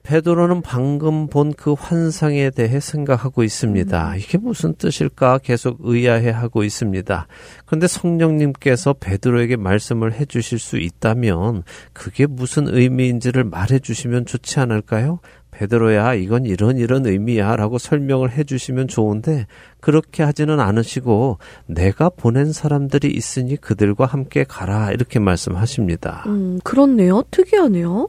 베드로는 0.05 0.63
방금 0.63 1.27
본 1.27 1.53
그 1.57 1.73
환상에 1.73 2.51
대해 2.51 2.81
생각하고 2.81 3.43
있습니다. 3.43 4.13
음. 4.13 4.17
이게 4.19 4.39
무슨 4.39 4.75
뜻일까 4.75 5.39
계속 5.39 5.79
의아해하고 5.81 6.63
있습니다. 6.65 7.27
그런데 7.67 7.89
성령님께서 7.89 8.95
베드로에게 8.95 9.57
말씀을 9.57 10.15
해주실 10.15 10.61
수 10.61 10.79
있다면 10.79 11.65
그게 11.93 12.27
무슨 12.27 12.69
의미인지를 12.69 13.45
말해주시면 13.45 14.27
좋지 14.27 14.61
않을까요? 14.61 15.19
베드로야, 15.57 16.15
이건 16.15 16.45
이런 16.45 16.77
이런 16.77 17.07
의미야 17.07 17.57
라고 17.57 17.79
설명을 17.79 18.31
해 18.31 18.45
주시면 18.45 18.89
좋은데, 18.89 19.47
그렇게 19.81 20.23
하지는 20.23 20.61
않으시고, 20.61 21.39
내가 21.67 22.11
보낸 22.11 22.53
사람들이 22.53 23.09
있으니 23.09 23.57
그들과 23.57 24.05
함께 24.05 24.45
가라, 24.45 24.93
이렇게 24.93 25.19
말씀하십니다. 25.19 26.25
음, 26.27 26.59
그렇네요. 26.63 27.23
특이하네요. 27.31 28.09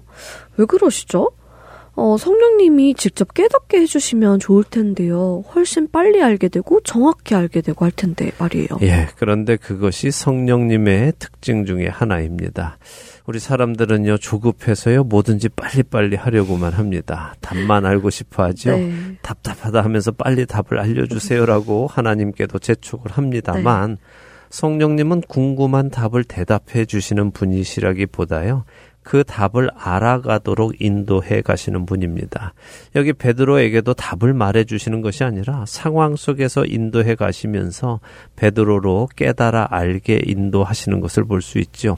왜 0.58 0.66
그러시죠? 0.66 1.32
어, 2.00 2.16
성령님이 2.16 2.94
직접 2.94 3.34
깨닫게 3.34 3.80
해주시면 3.80 4.40
좋을 4.40 4.64
텐데요. 4.64 5.44
훨씬 5.56 5.90
빨리 5.90 6.22
알게 6.22 6.48
되고 6.48 6.80
정확히 6.82 7.34
알게 7.34 7.62
되고 7.62 7.84
할 7.84 7.92
텐데 7.92 8.32
말이에요. 8.38 8.68
예, 8.84 9.08
그런데 9.16 9.58
그것이 9.58 10.12
성령님의 10.12 11.14
특징 11.18 11.66
중에 11.66 11.88
하나입니다. 11.88 12.78
우리 13.28 13.40
사람들은요, 13.40 14.20
조급해서요, 14.20 15.04
뭐든지 15.04 15.50
빨리빨리 15.50 16.16
하려고만 16.16 16.72
합니다. 16.72 17.36
답만 17.42 17.86
알고 17.86 18.10
싶어 18.10 18.44
하죠. 18.46 18.72
네. 18.72 19.18
답답하다 19.22 19.84
하면서 19.84 20.14
빨리 20.14 20.46
답을 20.46 20.80
알려주세요라고 20.80 21.88
하나님께도 21.92 22.60
재촉을 22.60 23.12
합니다만, 23.12 23.98
성령님은 24.50 25.24
궁금한 25.28 25.90
답을 25.90 26.24
대답해 26.24 26.86
주시는 26.86 27.32
분이시라기보다요, 27.32 28.64
그 29.04 29.26
답을 29.26 29.72
알아가도록 29.76 30.82
인도해 30.82 31.42
가시는 31.42 31.86
분입니다. 31.86 32.54
여기 32.96 33.12
베드로에게도 33.12 33.94
답을 33.94 34.34
말해 34.34 34.64
주시는 34.64 35.02
것이 35.02 35.26
아니라 35.26 35.66
상황 35.68 36.16
속에서 36.16 36.66
인도해 36.66 37.16
가시면서 37.16 38.00
베드로로 38.38 39.10
깨달아 39.18 39.68
알게 39.72 40.22
인도하시는 40.26 41.02
것을 41.02 41.26
볼 41.26 41.42
수 41.42 41.58
있죠. 41.60 41.98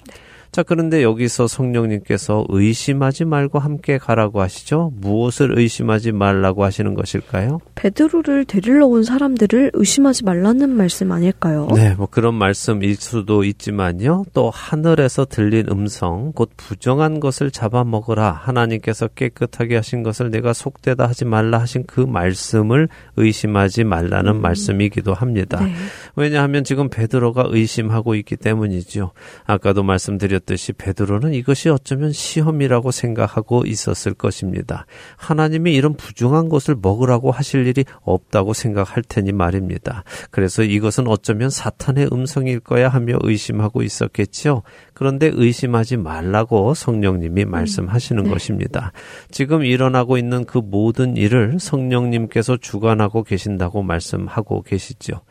자, 0.51 0.63
그런데 0.63 1.03
여기서 1.03 1.47
성령님께서 1.47 2.45
의심하지 2.49 3.25
말고 3.25 3.59
함께 3.59 3.99
가라고 3.99 4.41
하시죠? 4.41 4.91
무엇을 4.95 5.57
의심하지 5.57 6.11
말라고 6.11 6.63
하시는 6.63 6.95
것일까요? 6.95 7.59
베드로를 7.75 8.45
데리러 8.45 8.87
온 8.87 9.03
사람들을 9.03 9.71
의심하지 9.73 10.23
말라는 10.23 10.69
말씀 10.71 11.11
아닐까요? 11.11 11.67
네, 11.75 11.93
뭐 11.93 12.07
그런 12.09 12.33
말씀일 12.33 12.95
수도 12.95 13.43
있지만요. 13.43 14.25
또 14.33 14.49
하늘에서 14.49 15.25
들린 15.25 15.67
음성, 15.69 16.31
곧 16.33 16.49
부정한 16.57 17.19
것을 17.19 17.51
잡아먹으라. 17.51 18.31
하나님께서 18.31 19.07
깨끗하게 19.07 19.75
하신 19.75 20.01
것을 20.01 20.31
내가 20.31 20.53
속되다 20.53 21.07
하지 21.07 21.25
말라 21.25 21.59
하신 21.59 21.83
그 21.85 22.01
말씀을 22.01 22.89
의심하지 23.17 23.83
말라는 23.83 24.41
말씀이기도 24.41 25.13
합니다. 25.13 25.63
네. 25.63 25.73
왜냐하면 26.19 26.65
지금 26.65 26.89
베드로가 26.89 27.45
의심하고 27.47 28.13
있기 28.15 28.35
때문이죠. 28.35 29.11
아까도 29.45 29.83
말씀드렸듯이 29.83 30.73
베드로는 30.73 31.33
이것이 31.33 31.69
어쩌면 31.69 32.11
시험이라고 32.11 32.91
생각하고 32.91 33.63
있었을 33.65 34.13
것입니다. 34.15 34.85
하나님이 35.15 35.73
이런 35.73 35.93
부정한 35.93 36.49
것을 36.49 36.75
먹으라고 36.81 37.31
하실 37.31 37.65
일이 37.67 37.85
없다고 38.01 38.51
생각할 38.51 39.01
테니 39.03 39.31
말입니다. 39.31 40.03
그래서 40.29 40.61
이것은 40.61 41.07
어쩌면 41.07 41.49
사탄의 41.49 42.09
음성일 42.11 42.59
거야 42.59 42.89
하며 42.89 43.17
의심하고 43.21 43.81
있었겠죠. 43.81 44.63
그런데 44.93 45.31
의심하지 45.33 45.95
말라고 45.95 46.73
성령님이 46.73 47.45
말씀하시는 47.45 48.29
것입니다. 48.29 48.91
지금 49.31 49.63
일어나고 49.63 50.17
있는 50.17 50.43
그 50.43 50.57
모든 50.57 51.15
일을 51.15 51.61
성령님께서 51.61 52.57
주관하고 52.57 53.23
계신다고 53.23 53.83
말씀하고 53.83 54.63
계시죠. 54.63 55.21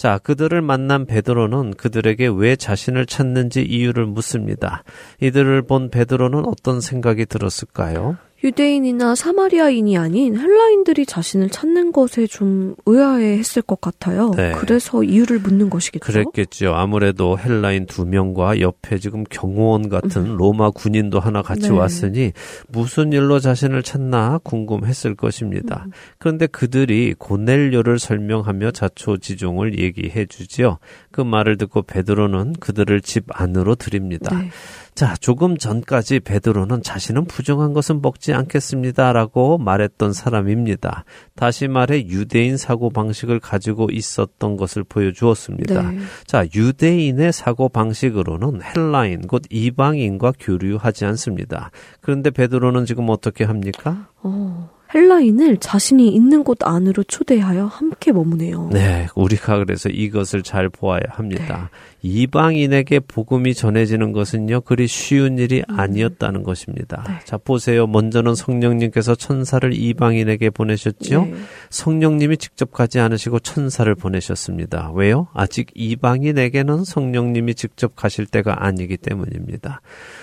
자, 0.00 0.16
그들을 0.16 0.62
만난 0.62 1.04
베드로는 1.04 1.74
그들에게 1.74 2.26
왜 2.34 2.56
자신을 2.56 3.04
찾는지 3.04 3.60
이유를 3.60 4.06
묻습니다. 4.06 4.82
이들을 5.20 5.60
본 5.66 5.90
베드로는 5.90 6.46
어떤 6.46 6.80
생각이 6.80 7.26
들었을까요? 7.26 8.16
유대인이나 8.42 9.14
사마리아인이 9.14 9.98
아닌 9.98 10.38
헬라인들이 10.38 11.04
자신을 11.04 11.50
찾는 11.50 11.92
것에 11.92 12.26
좀 12.26 12.74
의아해 12.86 13.36
했을 13.38 13.60
것 13.60 13.80
같아요. 13.80 14.30
네. 14.36 14.52
그래서 14.52 15.02
이유를 15.02 15.40
묻는 15.40 15.68
것이겠죠. 15.68 16.04
그랬겠죠. 16.04 16.74
아무래도 16.74 17.38
헬라인 17.38 17.86
두 17.86 18.06
명과 18.06 18.60
옆에 18.60 18.98
지금 18.98 19.24
경호원 19.24 19.88
같은 19.88 20.36
로마 20.36 20.70
군인도 20.70 21.20
하나 21.20 21.42
같이 21.42 21.68
네. 21.68 21.70
왔으니 21.70 22.32
무슨 22.68 23.12
일로 23.12 23.40
자신을 23.40 23.82
찾나 23.82 24.38
궁금했을 24.42 25.14
것입니다. 25.16 25.86
그런데 26.18 26.46
그들이 26.46 27.14
고넬료를 27.18 27.98
설명하며 27.98 28.70
자초지종을 28.70 29.78
얘기해 29.78 30.26
주지요. 30.26 30.78
그 31.10 31.20
말을 31.20 31.58
듣고 31.58 31.82
베드로는 31.82 32.54
그들을 32.54 33.00
집 33.02 33.24
안으로 33.28 33.74
들입니다. 33.74 34.38
네. 34.38 34.50
자, 34.94 35.14
조금 35.16 35.56
전까지 35.56 36.20
베드로는 36.20 36.82
자신은 36.82 37.24
부정한 37.24 37.72
것은 37.72 38.02
먹지 38.02 38.32
않겠습니다라고 38.32 39.58
말했던 39.58 40.12
사람입니다. 40.12 41.04
다시 41.34 41.68
말해 41.68 42.06
유대인 42.06 42.56
사고 42.56 42.90
방식을 42.90 43.40
가지고 43.40 43.88
있었던 43.90 44.56
것을 44.56 44.84
보여주었습니다. 44.84 45.82
네. 45.90 45.98
자, 46.26 46.44
유대인의 46.54 47.32
사고 47.32 47.68
방식으로는 47.68 48.60
헬라인 48.62 49.26
곧 49.26 49.42
이방인과 49.50 50.34
교류하지 50.38 51.04
않습니다. 51.06 51.70
그런데 52.00 52.30
베드로는 52.30 52.84
지금 52.84 53.08
어떻게 53.08 53.44
합니까? 53.44 54.08
어, 54.22 54.70
헬라인을 54.94 55.58
자신이 55.58 56.08
있는 56.08 56.42
곳 56.42 56.58
안으로 56.62 57.04
초대하여 57.04 57.66
함께 57.66 58.12
머무네요. 58.12 58.70
네, 58.72 59.06
우리가 59.14 59.58
그래서 59.58 59.88
이것을 59.88 60.42
잘 60.42 60.68
보아야 60.68 61.00
합니다. 61.10 61.70
이방인에게 62.02 63.00
복음이 63.00 63.54
전해지는 63.54 64.12
것은요, 64.12 64.62
그리 64.62 64.86
쉬운 64.86 65.38
일이 65.38 65.62
아니었다는 65.68 66.42
것입니다. 66.42 67.04
네. 67.06 67.14
자, 67.24 67.36
보세요. 67.36 67.86
먼저는 67.86 68.34
성령님께서 68.34 69.14
천사를 69.14 69.72
이방인에게 69.72 70.50
보내셨죠? 70.50 71.24
네. 71.24 71.34
성령님이 71.68 72.36
직접 72.38 72.72
가지 72.72 73.00
않으시고 73.00 73.40
천사를 73.40 73.94
보내셨습니다. 73.94 74.92
왜요? 74.94 75.28
아직 75.34 75.70
이방인에게는 75.74 76.84
성령님이 76.84 77.54
직접 77.54 77.94
가실 77.96 78.26
때가 78.26 78.64
아니기 78.64 78.96
때문입니다. 78.96 79.80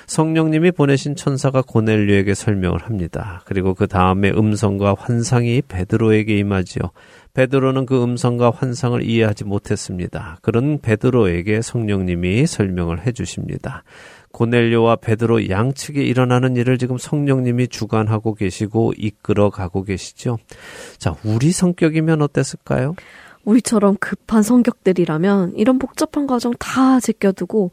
성령님이 0.08 0.72
보내신 0.72 1.16
천사가 1.16 1.62
고넬료에게 1.62 2.34
설명을 2.34 2.80
합니다. 2.84 3.42
그리고 3.46 3.74
그 3.74 3.88
다음에 3.88 4.32
음성과 4.32 4.96
환상이 4.98 5.62
베드로에게 5.68 6.38
임하지요. 6.38 6.92
베드로는 7.38 7.86
그 7.86 8.02
음성과 8.02 8.50
환상을 8.50 9.04
이해하지 9.04 9.44
못했습니다. 9.44 10.40
그런 10.42 10.80
베드로에게 10.80 11.62
성령님이 11.62 12.48
설명을 12.48 13.06
해 13.06 13.12
주십니다. 13.12 13.84
고넬료와 14.32 14.96
베드로 14.96 15.48
양측에 15.48 16.02
일어나는 16.02 16.56
일을 16.56 16.80
지금 16.80 16.98
성령님이 16.98 17.68
주관하고 17.68 18.34
계시고 18.34 18.94
이끌어 18.98 19.52
가고 19.52 19.84
계시죠. 19.84 20.40
자, 20.98 21.16
우리 21.24 21.52
성격이면 21.52 22.24
어땠을까요? 22.24 22.96
우리처럼 23.46 23.98
급한 24.00 24.42
성격들이라면 24.42 25.58
이런 25.58 25.78
복잡한 25.78 26.26
과정 26.26 26.54
다 26.58 27.00
제껴두고 27.00 27.70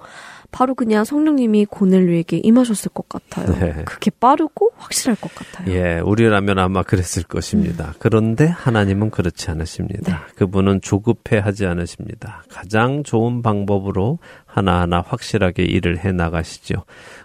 바로 0.54 0.76
그냥 0.76 1.02
성령님이 1.04 1.64
고넬료에게 1.64 2.36
임하셨을 2.44 2.92
것 2.92 3.08
같아요. 3.08 3.52
네. 3.58 3.82
그게 3.84 4.12
빠르고 4.12 4.70
확실할 4.76 5.16
것 5.16 5.34
같아요. 5.34 5.74
예, 5.74 5.98
우리라면 5.98 6.60
아마 6.60 6.84
그랬을 6.84 7.24
것입니다. 7.24 7.92
그런데 7.98 8.46
하나님은 8.46 9.10
그렇지 9.10 9.50
않으십니다. 9.50 10.28
그분은 10.36 10.80
조급해 10.80 11.38
하지 11.38 11.66
않으십니다. 11.66 12.44
가장 12.48 13.02
좋은 13.02 13.42
방법으로 13.42 14.20
하나하나 14.46 15.02
확실하게 15.04 15.64
일을 15.64 16.04
해 16.04 16.12
나가시죠. 16.12 16.84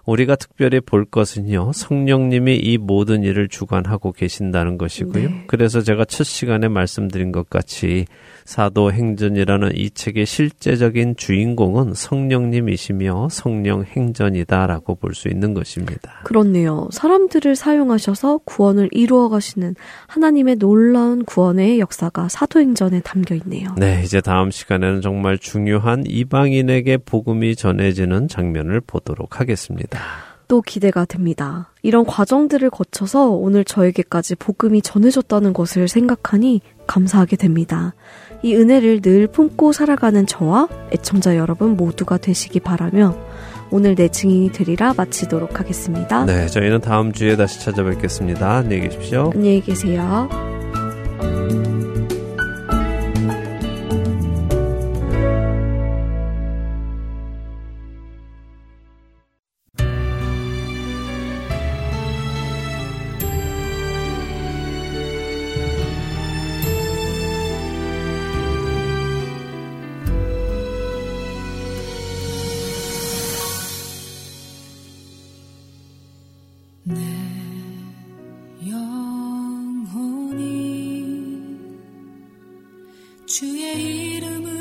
우리가 0.10 0.36
특별히 0.36 0.80
볼 0.80 1.06
것은요, 1.06 1.72
성령님이 1.74 2.58
이 2.58 2.78
모든 2.78 3.24
일을 3.24 3.48
주관하고 3.48 4.12
계신다는 4.12 4.78
것이고요. 4.78 5.30
네. 5.30 5.44
그래서 5.48 5.82
제가 5.82 6.06
첫 6.06 6.24
시간에 6.24 6.68
말씀드린 6.68 7.32
것 7.32 7.50
같이 7.50 8.06
사도행전이라는 8.46 9.76
이 9.76 9.92
책의 9.92 10.26
실제적인 10.26 11.16
주인공은 11.18 11.94
성령님이시며 11.94 13.28
성령 13.30 13.84
행전이다라고 13.84 14.96
볼 14.96 15.10
수 15.20 15.28
있는 15.28 15.54
것입니다. 15.54 16.22
그렇네요. 16.24 16.88
사람들을 16.92 17.56
사용하셔서 17.56 18.40
구원을 18.46 18.90
이루어 18.92 19.28
가시는 19.28 19.76
하나님의 20.08 20.56
놀라운 20.56 21.26
구원의 21.26 21.80
역사가 21.80 22.30
사도행전에 22.30 23.02
담겨 23.02 23.36
있네요. 23.36 23.70
네, 23.78 24.02
이제 24.06 24.22
다음 24.22 24.50
시간에는 24.50 25.02
정말 25.02 25.38
중요한 25.38 26.04
이방인에게 26.08 26.98
복음이 26.98 27.56
전해지는 27.56 28.28
장면을 28.30 28.82
보도록 28.82 29.40
하겠습니다. 29.42 29.99
또 30.48 30.62
기대가 30.62 31.06
됩니다. 31.06 31.72
이런 31.84 32.06
과정들을 32.06 32.70
거쳐서 32.72 33.30
오늘 33.30 33.64
저에게까지 33.64 34.36
복음이 34.36 34.82
전해졌다는 34.82 35.54
것을 35.54 35.88
생각하니 35.88 36.62
감사하게 36.88 37.36
됩니다. 37.36 37.94
이 38.42 38.56
은혜를 38.56 39.02
늘 39.02 39.28
품고 39.28 39.74
살아가는 39.74 40.26
저와 40.26 40.68
애청자 40.92 41.38
여러분 41.38 41.78
모두가 41.78 42.18
되시기 42.18 42.60
바라며 42.60 43.16
오늘 43.70 43.94
내 43.94 44.08
증인이 44.08 44.52
되리라 44.52 44.96
마치도록 44.98 45.60
하겠습니다. 45.60 46.26
네, 46.26 46.48
저희는 46.48 46.82
다음 46.82 47.12
주에 47.14 47.36
다시 47.36 47.60
찾아뵙겠습니다. 47.60 48.52
안녕히 48.58 48.82
계십시오. 48.82 49.32
안녕히 49.36 49.62
계세요. 49.62 50.28
철치 83.30 84.59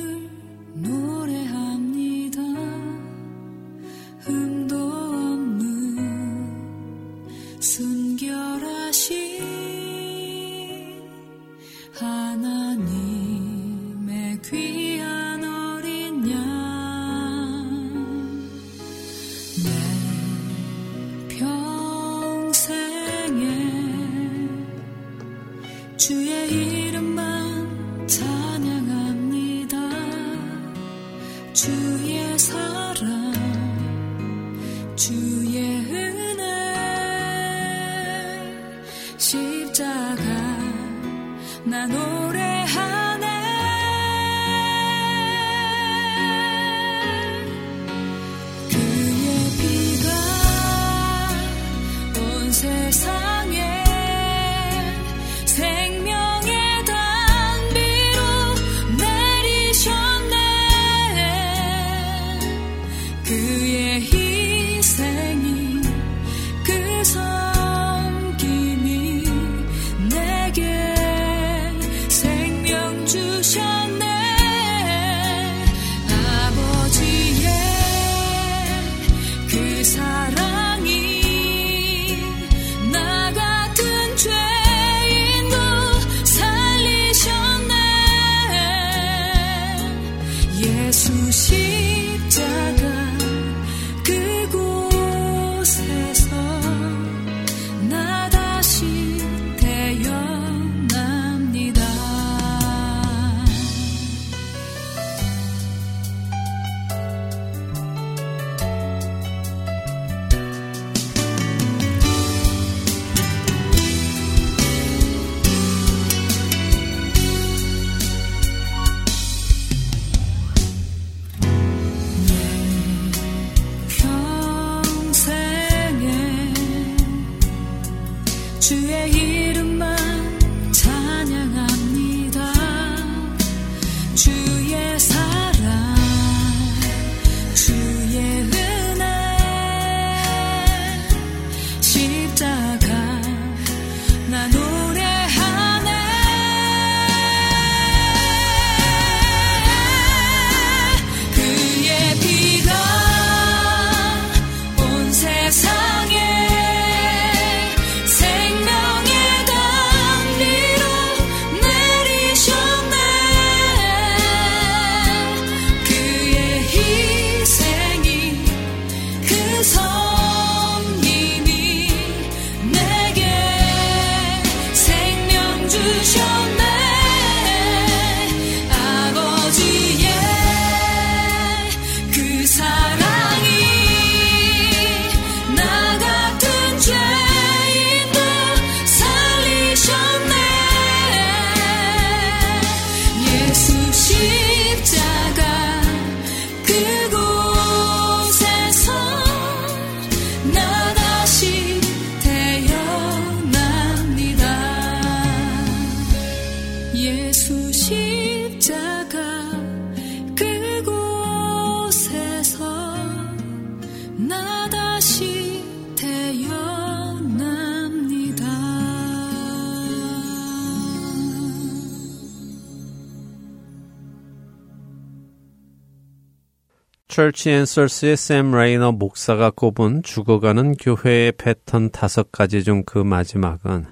앤서스의 227.50 228.16
샘 228.16 228.52
라이너 228.52 228.92
목사가 228.92 229.50
꼽은 229.50 230.04
죽어가는 230.04 230.74
교회의 230.76 231.32
패턴 231.32 231.90
다섯 231.90 232.30
가지 232.30 232.62
중 232.62 232.84
그 232.86 232.98
마지막은 232.98 233.86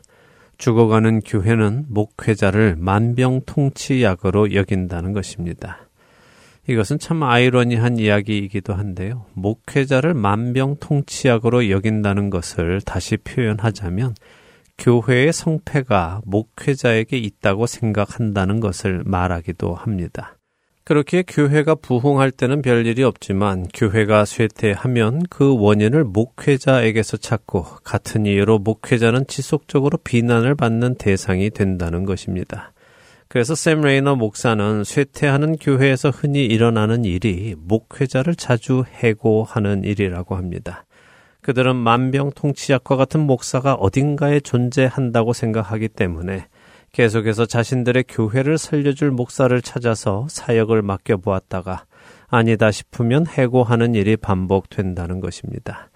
죽어가는 0.58 1.22
교회는 1.22 1.86
목회자를 1.88 2.76
만병통치약으로 2.78 4.54
여긴다는 4.54 5.12
것입니다. 5.12 5.88
이것은 6.68 7.00
참 7.00 7.24
아이러니한 7.24 7.98
이야기이기도 7.98 8.74
한데요. 8.74 9.26
목회자를 9.34 10.14
만병통치약으로 10.14 11.68
여긴다는 11.68 12.30
것을 12.30 12.80
다시 12.80 13.16
표현하자면 13.16 14.14
교회의 14.78 15.32
성패가 15.32 16.20
목회자에게 16.24 17.18
있다고 17.18 17.66
생각한다는 17.66 18.60
것을 18.60 19.02
말하기도 19.04 19.74
합니다. 19.74 20.35
그렇게 20.86 21.24
교회가 21.26 21.74
부흥할 21.74 22.30
때는 22.30 22.62
별일이 22.62 23.02
없지만 23.02 23.66
교회가 23.74 24.24
쇠퇴하면 24.24 25.24
그 25.28 25.58
원인을 25.58 26.04
목회자에게서 26.04 27.16
찾고 27.16 27.64
같은 27.82 28.24
이유로 28.24 28.60
목회자는 28.60 29.26
지속적으로 29.26 29.98
비난을 29.98 30.54
받는 30.54 30.94
대상이 30.94 31.50
된다는 31.50 32.04
것입니다. 32.04 32.72
그래서 33.26 33.56
샘 33.56 33.80
레이너 33.80 34.14
목사는 34.14 34.84
쇠퇴하는 34.84 35.56
교회에서 35.56 36.10
흔히 36.10 36.46
일어나는 36.46 37.04
일이 37.04 37.56
목회자를 37.58 38.36
자주 38.36 38.84
해고하는 38.88 39.82
일이라고 39.82 40.36
합니다. 40.36 40.84
그들은 41.40 41.74
만병통치약과 41.74 42.94
같은 42.94 43.18
목사가 43.22 43.74
어딘가에 43.74 44.38
존재한다고 44.38 45.32
생각하기 45.32 45.88
때문에 45.88 46.46
계속해서 46.96 47.44
자신들의 47.44 48.04
교회를 48.08 48.56
살려줄 48.56 49.10
목사를 49.10 49.60
찾아서 49.60 50.26
사역을 50.30 50.80
맡겨보았다가 50.80 51.84
아니다 52.28 52.70
싶으면 52.70 53.26
해고하는 53.26 53.94
일이 53.94 54.16
반복된다는 54.16 55.20
것입니다. 55.20 55.90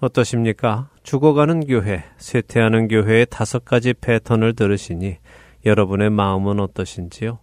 어떠십니까? 0.00 0.88
죽어가는 1.04 1.68
교회, 1.68 2.02
쇠퇴하는 2.16 2.88
교회의 2.88 3.26
다섯 3.30 3.64
가지 3.64 3.94
패턴을 3.94 4.54
들으시니 4.54 5.18
여러분의 5.64 6.10
마음은 6.10 6.58
어떠신지요? 6.58 7.38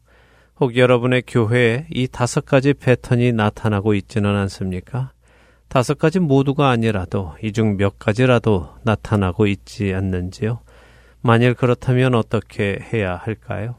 혹 0.60 0.76
여러분의 0.76 1.24
교회에 1.26 1.88
이 1.92 2.06
다섯 2.10 2.46
가지 2.46 2.74
패턴이 2.74 3.32
나타나고 3.32 3.94
있지는 3.94 4.36
않습니까? 4.36 5.14
다섯 5.70 5.98
가지 5.98 6.20
모두가 6.20 6.70
아니라도 6.70 7.34
이 7.42 7.54
중 7.54 7.78
몇 7.78 7.98
가지라도 7.98 8.68
나타나고 8.84 9.48
있지 9.48 9.94
않는지요? 9.94 10.60
만일 11.22 11.54
그렇다면 11.54 12.16
어떻게 12.16 12.80
해야 12.94 13.16
할까요? 13.16 13.76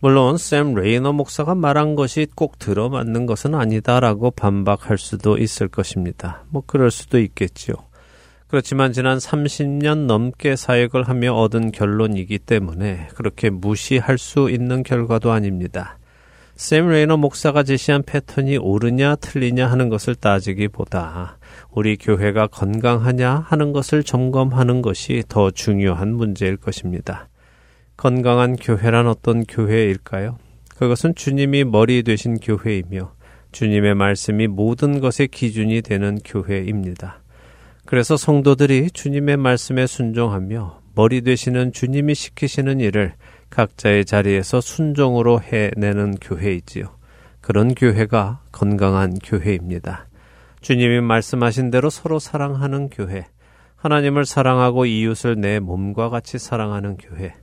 물론 0.00 0.36
샘 0.36 0.74
레이너 0.74 1.12
목사가 1.12 1.54
말한 1.54 1.94
것이 1.94 2.26
꼭 2.34 2.58
들어맞는 2.58 3.26
것은 3.26 3.54
아니다라고 3.54 4.32
반박할 4.32 4.98
수도 4.98 5.38
있을 5.38 5.68
것입니다. 5.68 6.44
뭐 6.48 6.62
그럴 6.66 6.90
수도 6.90 7.20
있겠지요. 7.20 7.76
그렇지만 8.48 8.92
지난 8.92 9.16
30년 9.16 10.06
넘게 10.06 10.56
사역을 10.56 11.04
하며 11.04 11.34
얻은 11.34 11.70
결론이기 11.70 12.40
때문에 12.40 13.08
그렇게 13.14 13.48
무시할 13.48 14.18
수 14.18 14.50
있는 14.50 14.82
결과도 14.82 15.32
아닙니다. 15.32 15.98
샘 16.62 16.88
레이너 16.88 17.16
목사가 17.16 17.64
제시한 17.64 18.04
패턴이 18.04 18.56
옳으냐 18.56 19.16
틀리냐 19.16 19.68
하는 19.68 19.88
것을 19.88 20.14
따지기보다 20.14 21.38
우리 21.72 21.96
교회가 21.96 22.46
건강하냐 22.46 23.46
하는 23.48 23.72
것을 23.72 24.04
점검하는 24.04 24.80
것이 24.80 25.24
더 25.26 25.50
중요한 25.50 26.14
문제일 26.14 26.56
것입니다. 26.56 27.28
건강한 27.96 28.54
교회란 28.54 29.08
어떤 29.08 29.42
교회일까요? 29.42 30.38
그것은 30.76 31.16
주님이 31.16 31.64
머리 31.64 32.04
되신 32.04 32.38
교회이며 32.38 33.12
주님의 33.50 33.96
말씀이 33.96 34.46
모든 34.46 35.00
것의 35.00 35.30
기준이 35.32 35.82
되는 35.82 36.20
교회입니다. 36.24 37.24
그래서 37.86 38.16
성도들이 38.16 38.92
주님의 38.92 39.36
말씀에 39.36 39.88
순종하며 39.88 40.80
머리 40.94 41.22
되시는 41.22 41.72
주님이 41.72 42.14
시키시는 42.14 42.78
일을 42.78 43.14
각자의 43.52 44.06
자리에서 44.06 44.62
순종으로 44.62 45.40
해내는 45.40 46.16
교회이지요. 46.22 46.86
그런 47.42 47.74
교회가 47.74 48.40
건강한 48.50 49.18
교회입니다. 49.22 50.06
주님이 50.62 51.00
말씀하신 51.02 51.70
대로 51.70 51.90
서로 51.90 52.18
사랑하는 52.18 52.88
교회, 52.88 53.26
하나님을 53.76 54.24
사랑하고 54.24 54.86
이웃을 54.86 55.38
내 55.38 55.58
몸과 55.58 56.08
같이 56.08 56.38
사랑하는 56.38 56.96
교회, 56.96 57.34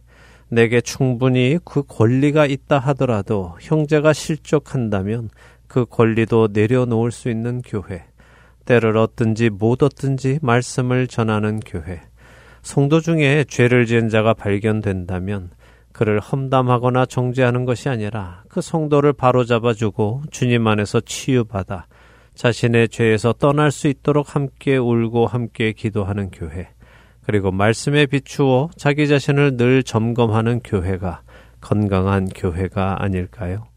내게 0.48 0.82
충분히 0.82 1.60
그 1.64 1.84
권리가 1.84 2.48
있다 2.48 2.80
하더라도 2.80 3.56
형제가 3.60 4.14
실족한다면 4.14 5.30
그 5.68 5.86
권리도 5.86 6.50
내려놓을 6.54 7.12
수 7.12 7.30
있는 7.30 7.62
교회, 7.62 8.06
때를 8.66 8.98
얻든지 8.98 9.52
못 9.52 9.84
얻든지 9.84 10.40
말씀을 10.42 11.08
전하는 11.08 11.60
교회, 11.60 12.02
성도 12.64 13.00
중에 13.00 13.46
죄를 13.48 13.86
지은 13.86 14.10
자가 14.10 14.34
발견된다면 14.34 15.52
그를 15.92 16.20
험담하거나 16.20 17.06
정죄하는 17.06 17.66
것이 17.66 17.90
아니라 17.90 18.44
그 18.50 18.62
성도를 18.62 19.14
바로잡아 19.14 19.74
주고 19.74 20.22
주님 20.32 20.68
안에서 20.68 21.00
치유받아 21.02 21.88
자신의 22.36 22.90
죄에서 22.90 23.34
떠날 23.34 23.70
수 23.70 23.88
있도록 23.88 24.36
함께 24.36 24.78
울고 24.78 25.28
함께 25.28 25.74
기도하는 25.74 26.30
교회, 26.32 26.70
그리고 27.24 27.52
말씀에 27.52 28.06
비추어 28.06 28.70
자기 28.78 29.10
자신을 29.10 29.58
늘 29.58 29.84
점검하는 29.84 30.62
교회가 30.64 31.22
건강한 31.60 32.30
교회가 32.30 33.04
아닐까요? 33.04 33.68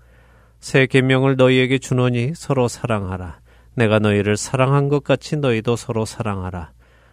새 0.61 0.87
계명을 0.87 1.35
너희에게 1.37 1.79
주노니 1.79 2.35
서로 2.37 2.69
사랑하라. 2.69 3.41
내가 3.75 3.99
너희를 3.99 4.37
사랑한 4.37 4.89
것 4.89 5.03
같이 5.03 5.37
너희도 5.37 5.75
서로 5.75 6.05
사랑하라. 6.05 6.71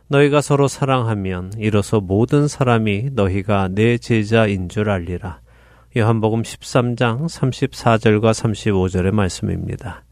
너희가 0.10 0.42
서로 0.42 0.68
사랑하면 0.68 1.54
이로써 1.58 2.02
모든 2.02 2.48
사람이 2.48 3.10
너희가 3.14 3.70
내 3.72 3.98
제자인 4.00 4.68
줄 4.68 4.90
알리라. 4.90 5.40
요한복음 5.96 6.42
13장 6.42 7.26
34절과 7.26 8.32
35절의 8.34 9.12
말씀입니다. 9.12 10.04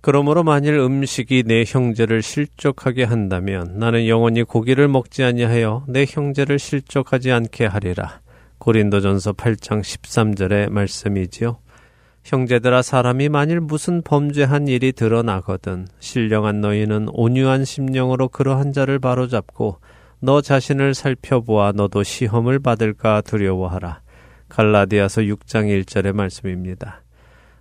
그러므로 0.00 0.42
만일 0.42 0.74
음식이 0.74 1.44
내 1.46 1.64
형제를 1.66 2.22
실족하게 2.22 3.04
한다면 3.04 3.74
나는 3.78 4.08
영원히 4.08 4.42
고기를 4.42 4.88
먹지 4.88 5.22
아니하여 5.22 5.84
내 5.88 6.06
형제를 6.08 6.58
실족하지 6.58 7.30
않게 7.32 7.66
하리라. 7.66 8.20
고린도전서 8.58 9.34
8장 9.34 9.82
13절의 9.82 10.70
말씀이지요. 10.70 11.58
형제들아 12.24 12.82
사람이 12.82 13.28
만일 13.28 13.60
무슨 13.60 14.00
범죄한 14.02 14.68
일이 14.68 14.92
드러나거든 14.92 15.88
신령한 15.98 16.60
너희는 16.60 17.08
온유한 17.10 17.64
심령으로 17.64 18.28
그러한 18.28 18.72
자를 18.72 18.98
바로잡고 18.98 19.78
너 20.20 20.40
자신을 20.40 20.94
살펴보아 20.94 21.72
너도 21.72 22.04
시험을 22.04 22.60
받을까 22.60 23.22
두려워하라. 23.22 24.02
갈라디아서 24.48 25.22
6장 25.22 25.66
1절의 25.84 26.12
말씀입니다. 26.12 27.02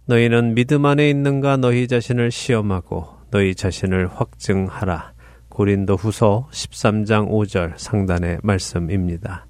너희는 0.05 0.53
믿음 0.53 0.86
안에 0.86 1.09
있는가 1.09 1.57
너희 1.57 1.88
자신을 1.88 2.30
시험하고 2.30 3.07
너희 3.32 3.55
자신을 3.55 4.09
확증하라. 4.09 5.14
고린도 5.49 5.95
후서 5.95 6.47
13장 6.51 7.30
5절 7.30 7.74
상단의 7.78 8.39
말씀입니다. 8.43 9.47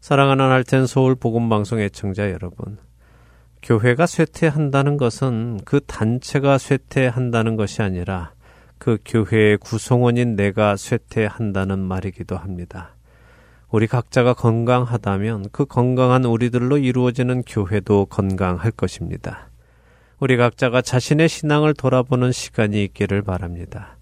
사랑하는 0.00 0.46
할텐 0.46 0.86
서울 0.86 1.14
복음방송 1.16 1.80
애청자 1.80 2.30
여러분. 2.30 2.78
교회가 3.62 4.06
쇠퇴한다는 4.06 4.96
것은 4.96 5.60
그 5.64 5.80
단체가 5.80 6.58
쇠퇴한다는 6.58 7.54
것이 7.54 7.80
아니라 7.80 8.32
그 8.78 8.98
교회의 9.04 9.58
구성원인 9.58 10.34
내가 10.34 10.76
쇠퇴한다는 10.76 11.78
말이기도 11.78 12.36
합니다. 12.36 12.96
우리 13.70 13.86
각자가 13.86 14.34
건강하다면 14.34 15.46
그 15.52 15.64
건강한 15.64 16.24
우리들로 16.24 16.78
이루어지는 16.78 17.42
교회도 17.42 18.06
건강할 18.06 18.72
것입니다. 18.72 19.48
우리 20.18 20.36
각자가 20.36 20.82
자신의 20.82 21.28
신앙을 21.28 21.74
돌아보는 21.74 22.32
시간이 22.32 22.82
있기를 22.84 23.22
바랍니다. 23.22 23.96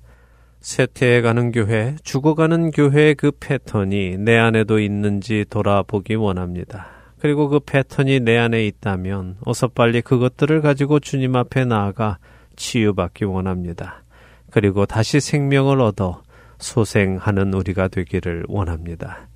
쇠퇴해 0.60 1.20
가는 1.20 1.52
교회, 1.52 1.96
죽어가는 2.02 2.70
교회의 2.70 3.14
그 3.14 3.30
패턴이 3.38 4.16
내 4.18 4.38
안에도 4.38 4.78
있는지 4.78 5.44
돌아보기 5.50 6.14
원합니다. 6.14 6.99
그리고 7.20 7.48
그 7.48 7.60
패턴이 7.60 8.20
내 8.20 8.38
안에 8.38 8.66
있다면 8.66 9.36
어서 9.44 9.68
빨리 9.68 10.00
그것들을 10.00 10.62
가지고 10.62 11.00
주님 11.00 11.36
앞에 11.36 11.66
나아가 11.66 12.18
치유받기 12.56 13.26
원합니다. 13.26 14.02
그리고 14.50 14.86
다시 14.86 15.20
생명을 15.20 15.80
얻어 15.80 16.22
소생하는 16.58 17.54
우리가 17.54 17.88
되기를 17.88 18.44
원합니다. 18.48 19.28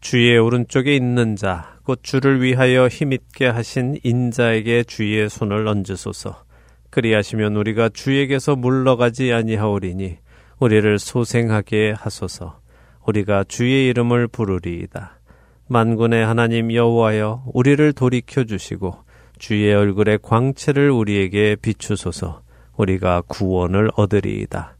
주의 0.00 0.36
오른쪽에 0.38 0.96
있는 0.96 1.36
자, 1.36 1.76
곧 1.84 2.00
주를 2.02 2.42
위하여 2.42 2.88
힘있게 2.88 3.46
하신 3.46 3.98
인자에게 4.02 4.84
주의 4.84 5.28
손을 5.28 5.68
얹으소서. 5.68 6.44
그리하시면 6.88 7.54
우리가 7.54 7.90
주에게서 7.90 8.56
물러가지 8.56 9.32
아니하오리니 9.32 10.16
우리를 10.58 10.98
소생하게 10.98 11.94
하소서. 11.96 12.60
우리가 13.06 13.44
주의 13.44 13.88
이름을 13.88 14.28
부르리이다. 14.28 15.19
만군의 15.72 16.26
하나님 16.26 16.74
여호와여 16.74 17.44
우리를 17.54 17.92
돌이켜 17.92 18.42
주시고 18.42 19.04
주의 19.38 19.72
얼굴의 19.72 20.18
광채를 20.20 20.90
우리에게 20.90 21.54
비추소서. 21.62 22.42
우리가 22.76 23.22
구원을 23.28 23.92
얻으리이다. 23.94 24.76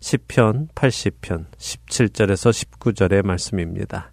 10편 0.00 0.68
80편 0.74 1.46
17절에서 1.56 2.50
19절의 2.50 3.24
말씀입니다. 3.24 4.12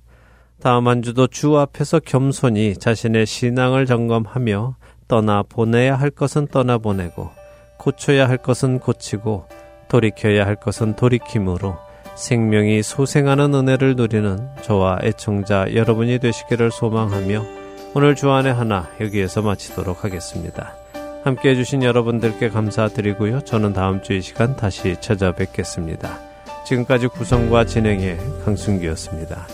다음 0.62 0.88
한 0.88 1.02
주도 1.02 1.28
주 1.28 1.58
앞에서 1.58 2.00
겸손히 2.00 2.76
자신의 2.78 3.26
신앙을 3.26 3.86
점검하며 3.86 4.78
떠나 5.10 5.44
보내야 5.44 5.96
할 5.96 6.12
것은 6.12 6.48
떠나 6.48 6.78
보내고 6.78 7.30
고쳐야 7.78 8.30
할 8.30 8.38
것은 8.38 8.80
고치고 8.80 9.50
돌이켜야 9.90 10.46
할 10.46 10.56
것은 10.56 10.96
돌이킴으로 10.96 11.85
생명이 12.16 12.82
소생하는 12.84 13.54
은혜를 13.54 13.96
누리는 13.96 14.50
저와 14.62 15.00
애청자 15.04 15.74
여러분이 15.74 16.20
되시기를 16.20 16.72
소망하며 16.72 17.46
오늘 17.94 18.16
주안의 18.16 18.54
하나 18.54 18.90
여기에서 19.00 19.42
마치도록 19.42 20.04
하겠습니다. 20.04 20.76
함께 21.24 21.50
해주신 21.50 21.84
여러분들께 21.84 22.50
감사드리고요. 22.50 23.42
저는 23.42 23.74
다음 23.74 24.02
주 24.02 24.14
이 24.14 24.22
시간 24.22 24.56
다시 24.56 24.96
찾아뵙겠습니다. 25.00 26.20
지금까지 26.66 27.08
구성과 27.08 27.66
진행의 27.66 28.18
강순기였습니다. 28.46 29.48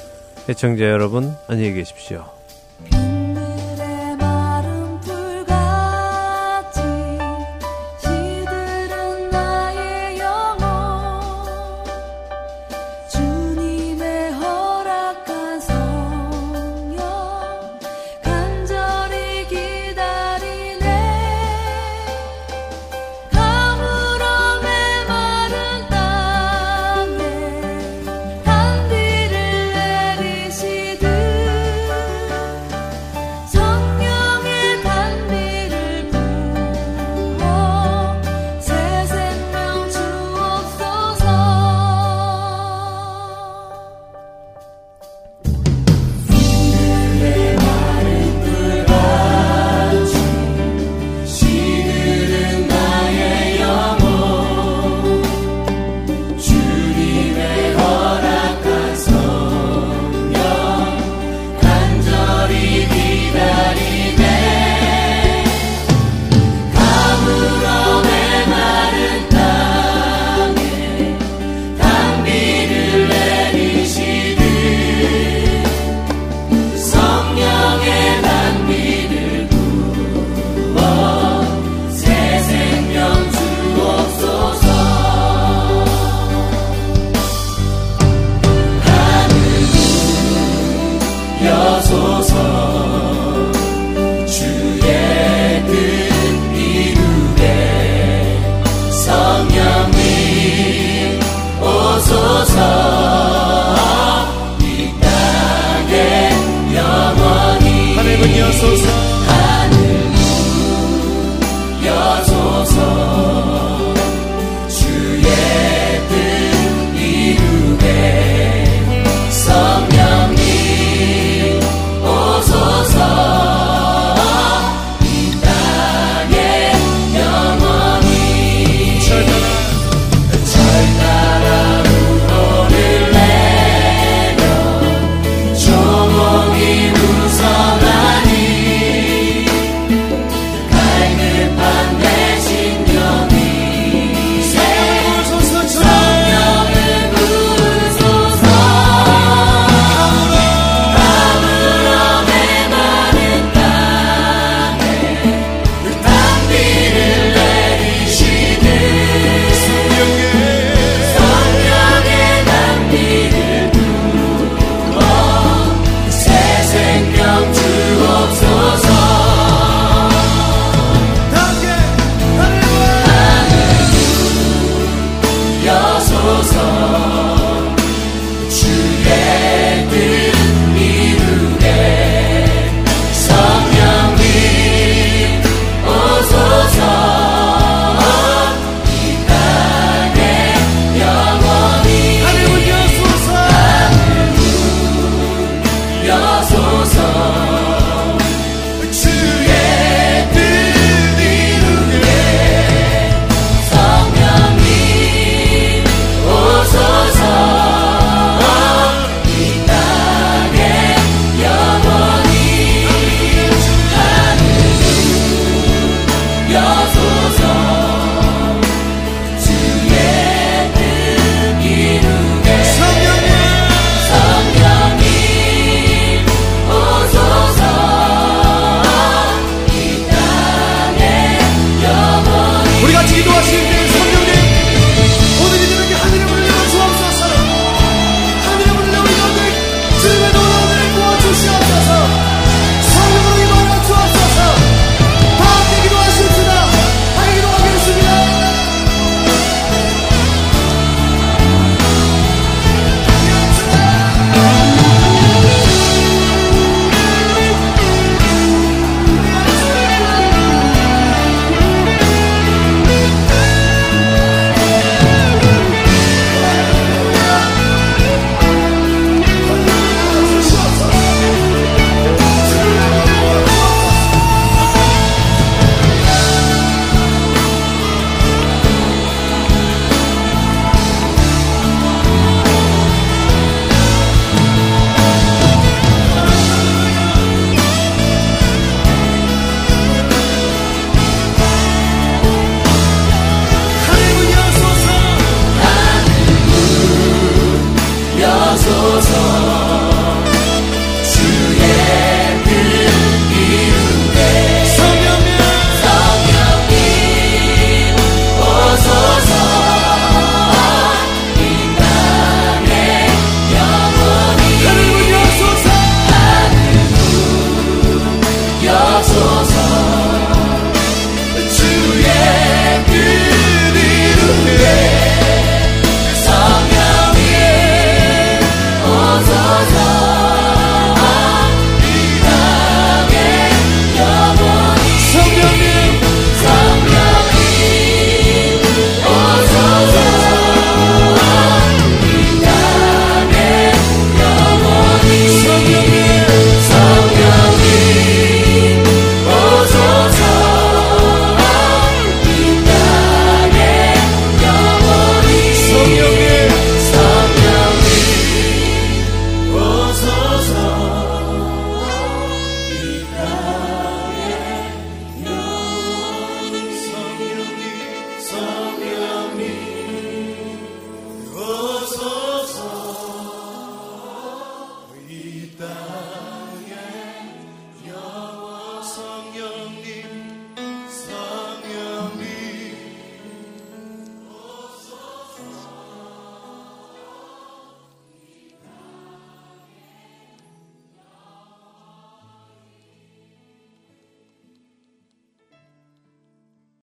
애청자 0.49 0.86
여러분, 0.86 1.34
안녕히 1.47 1.74
계십시오. 1.74 2.40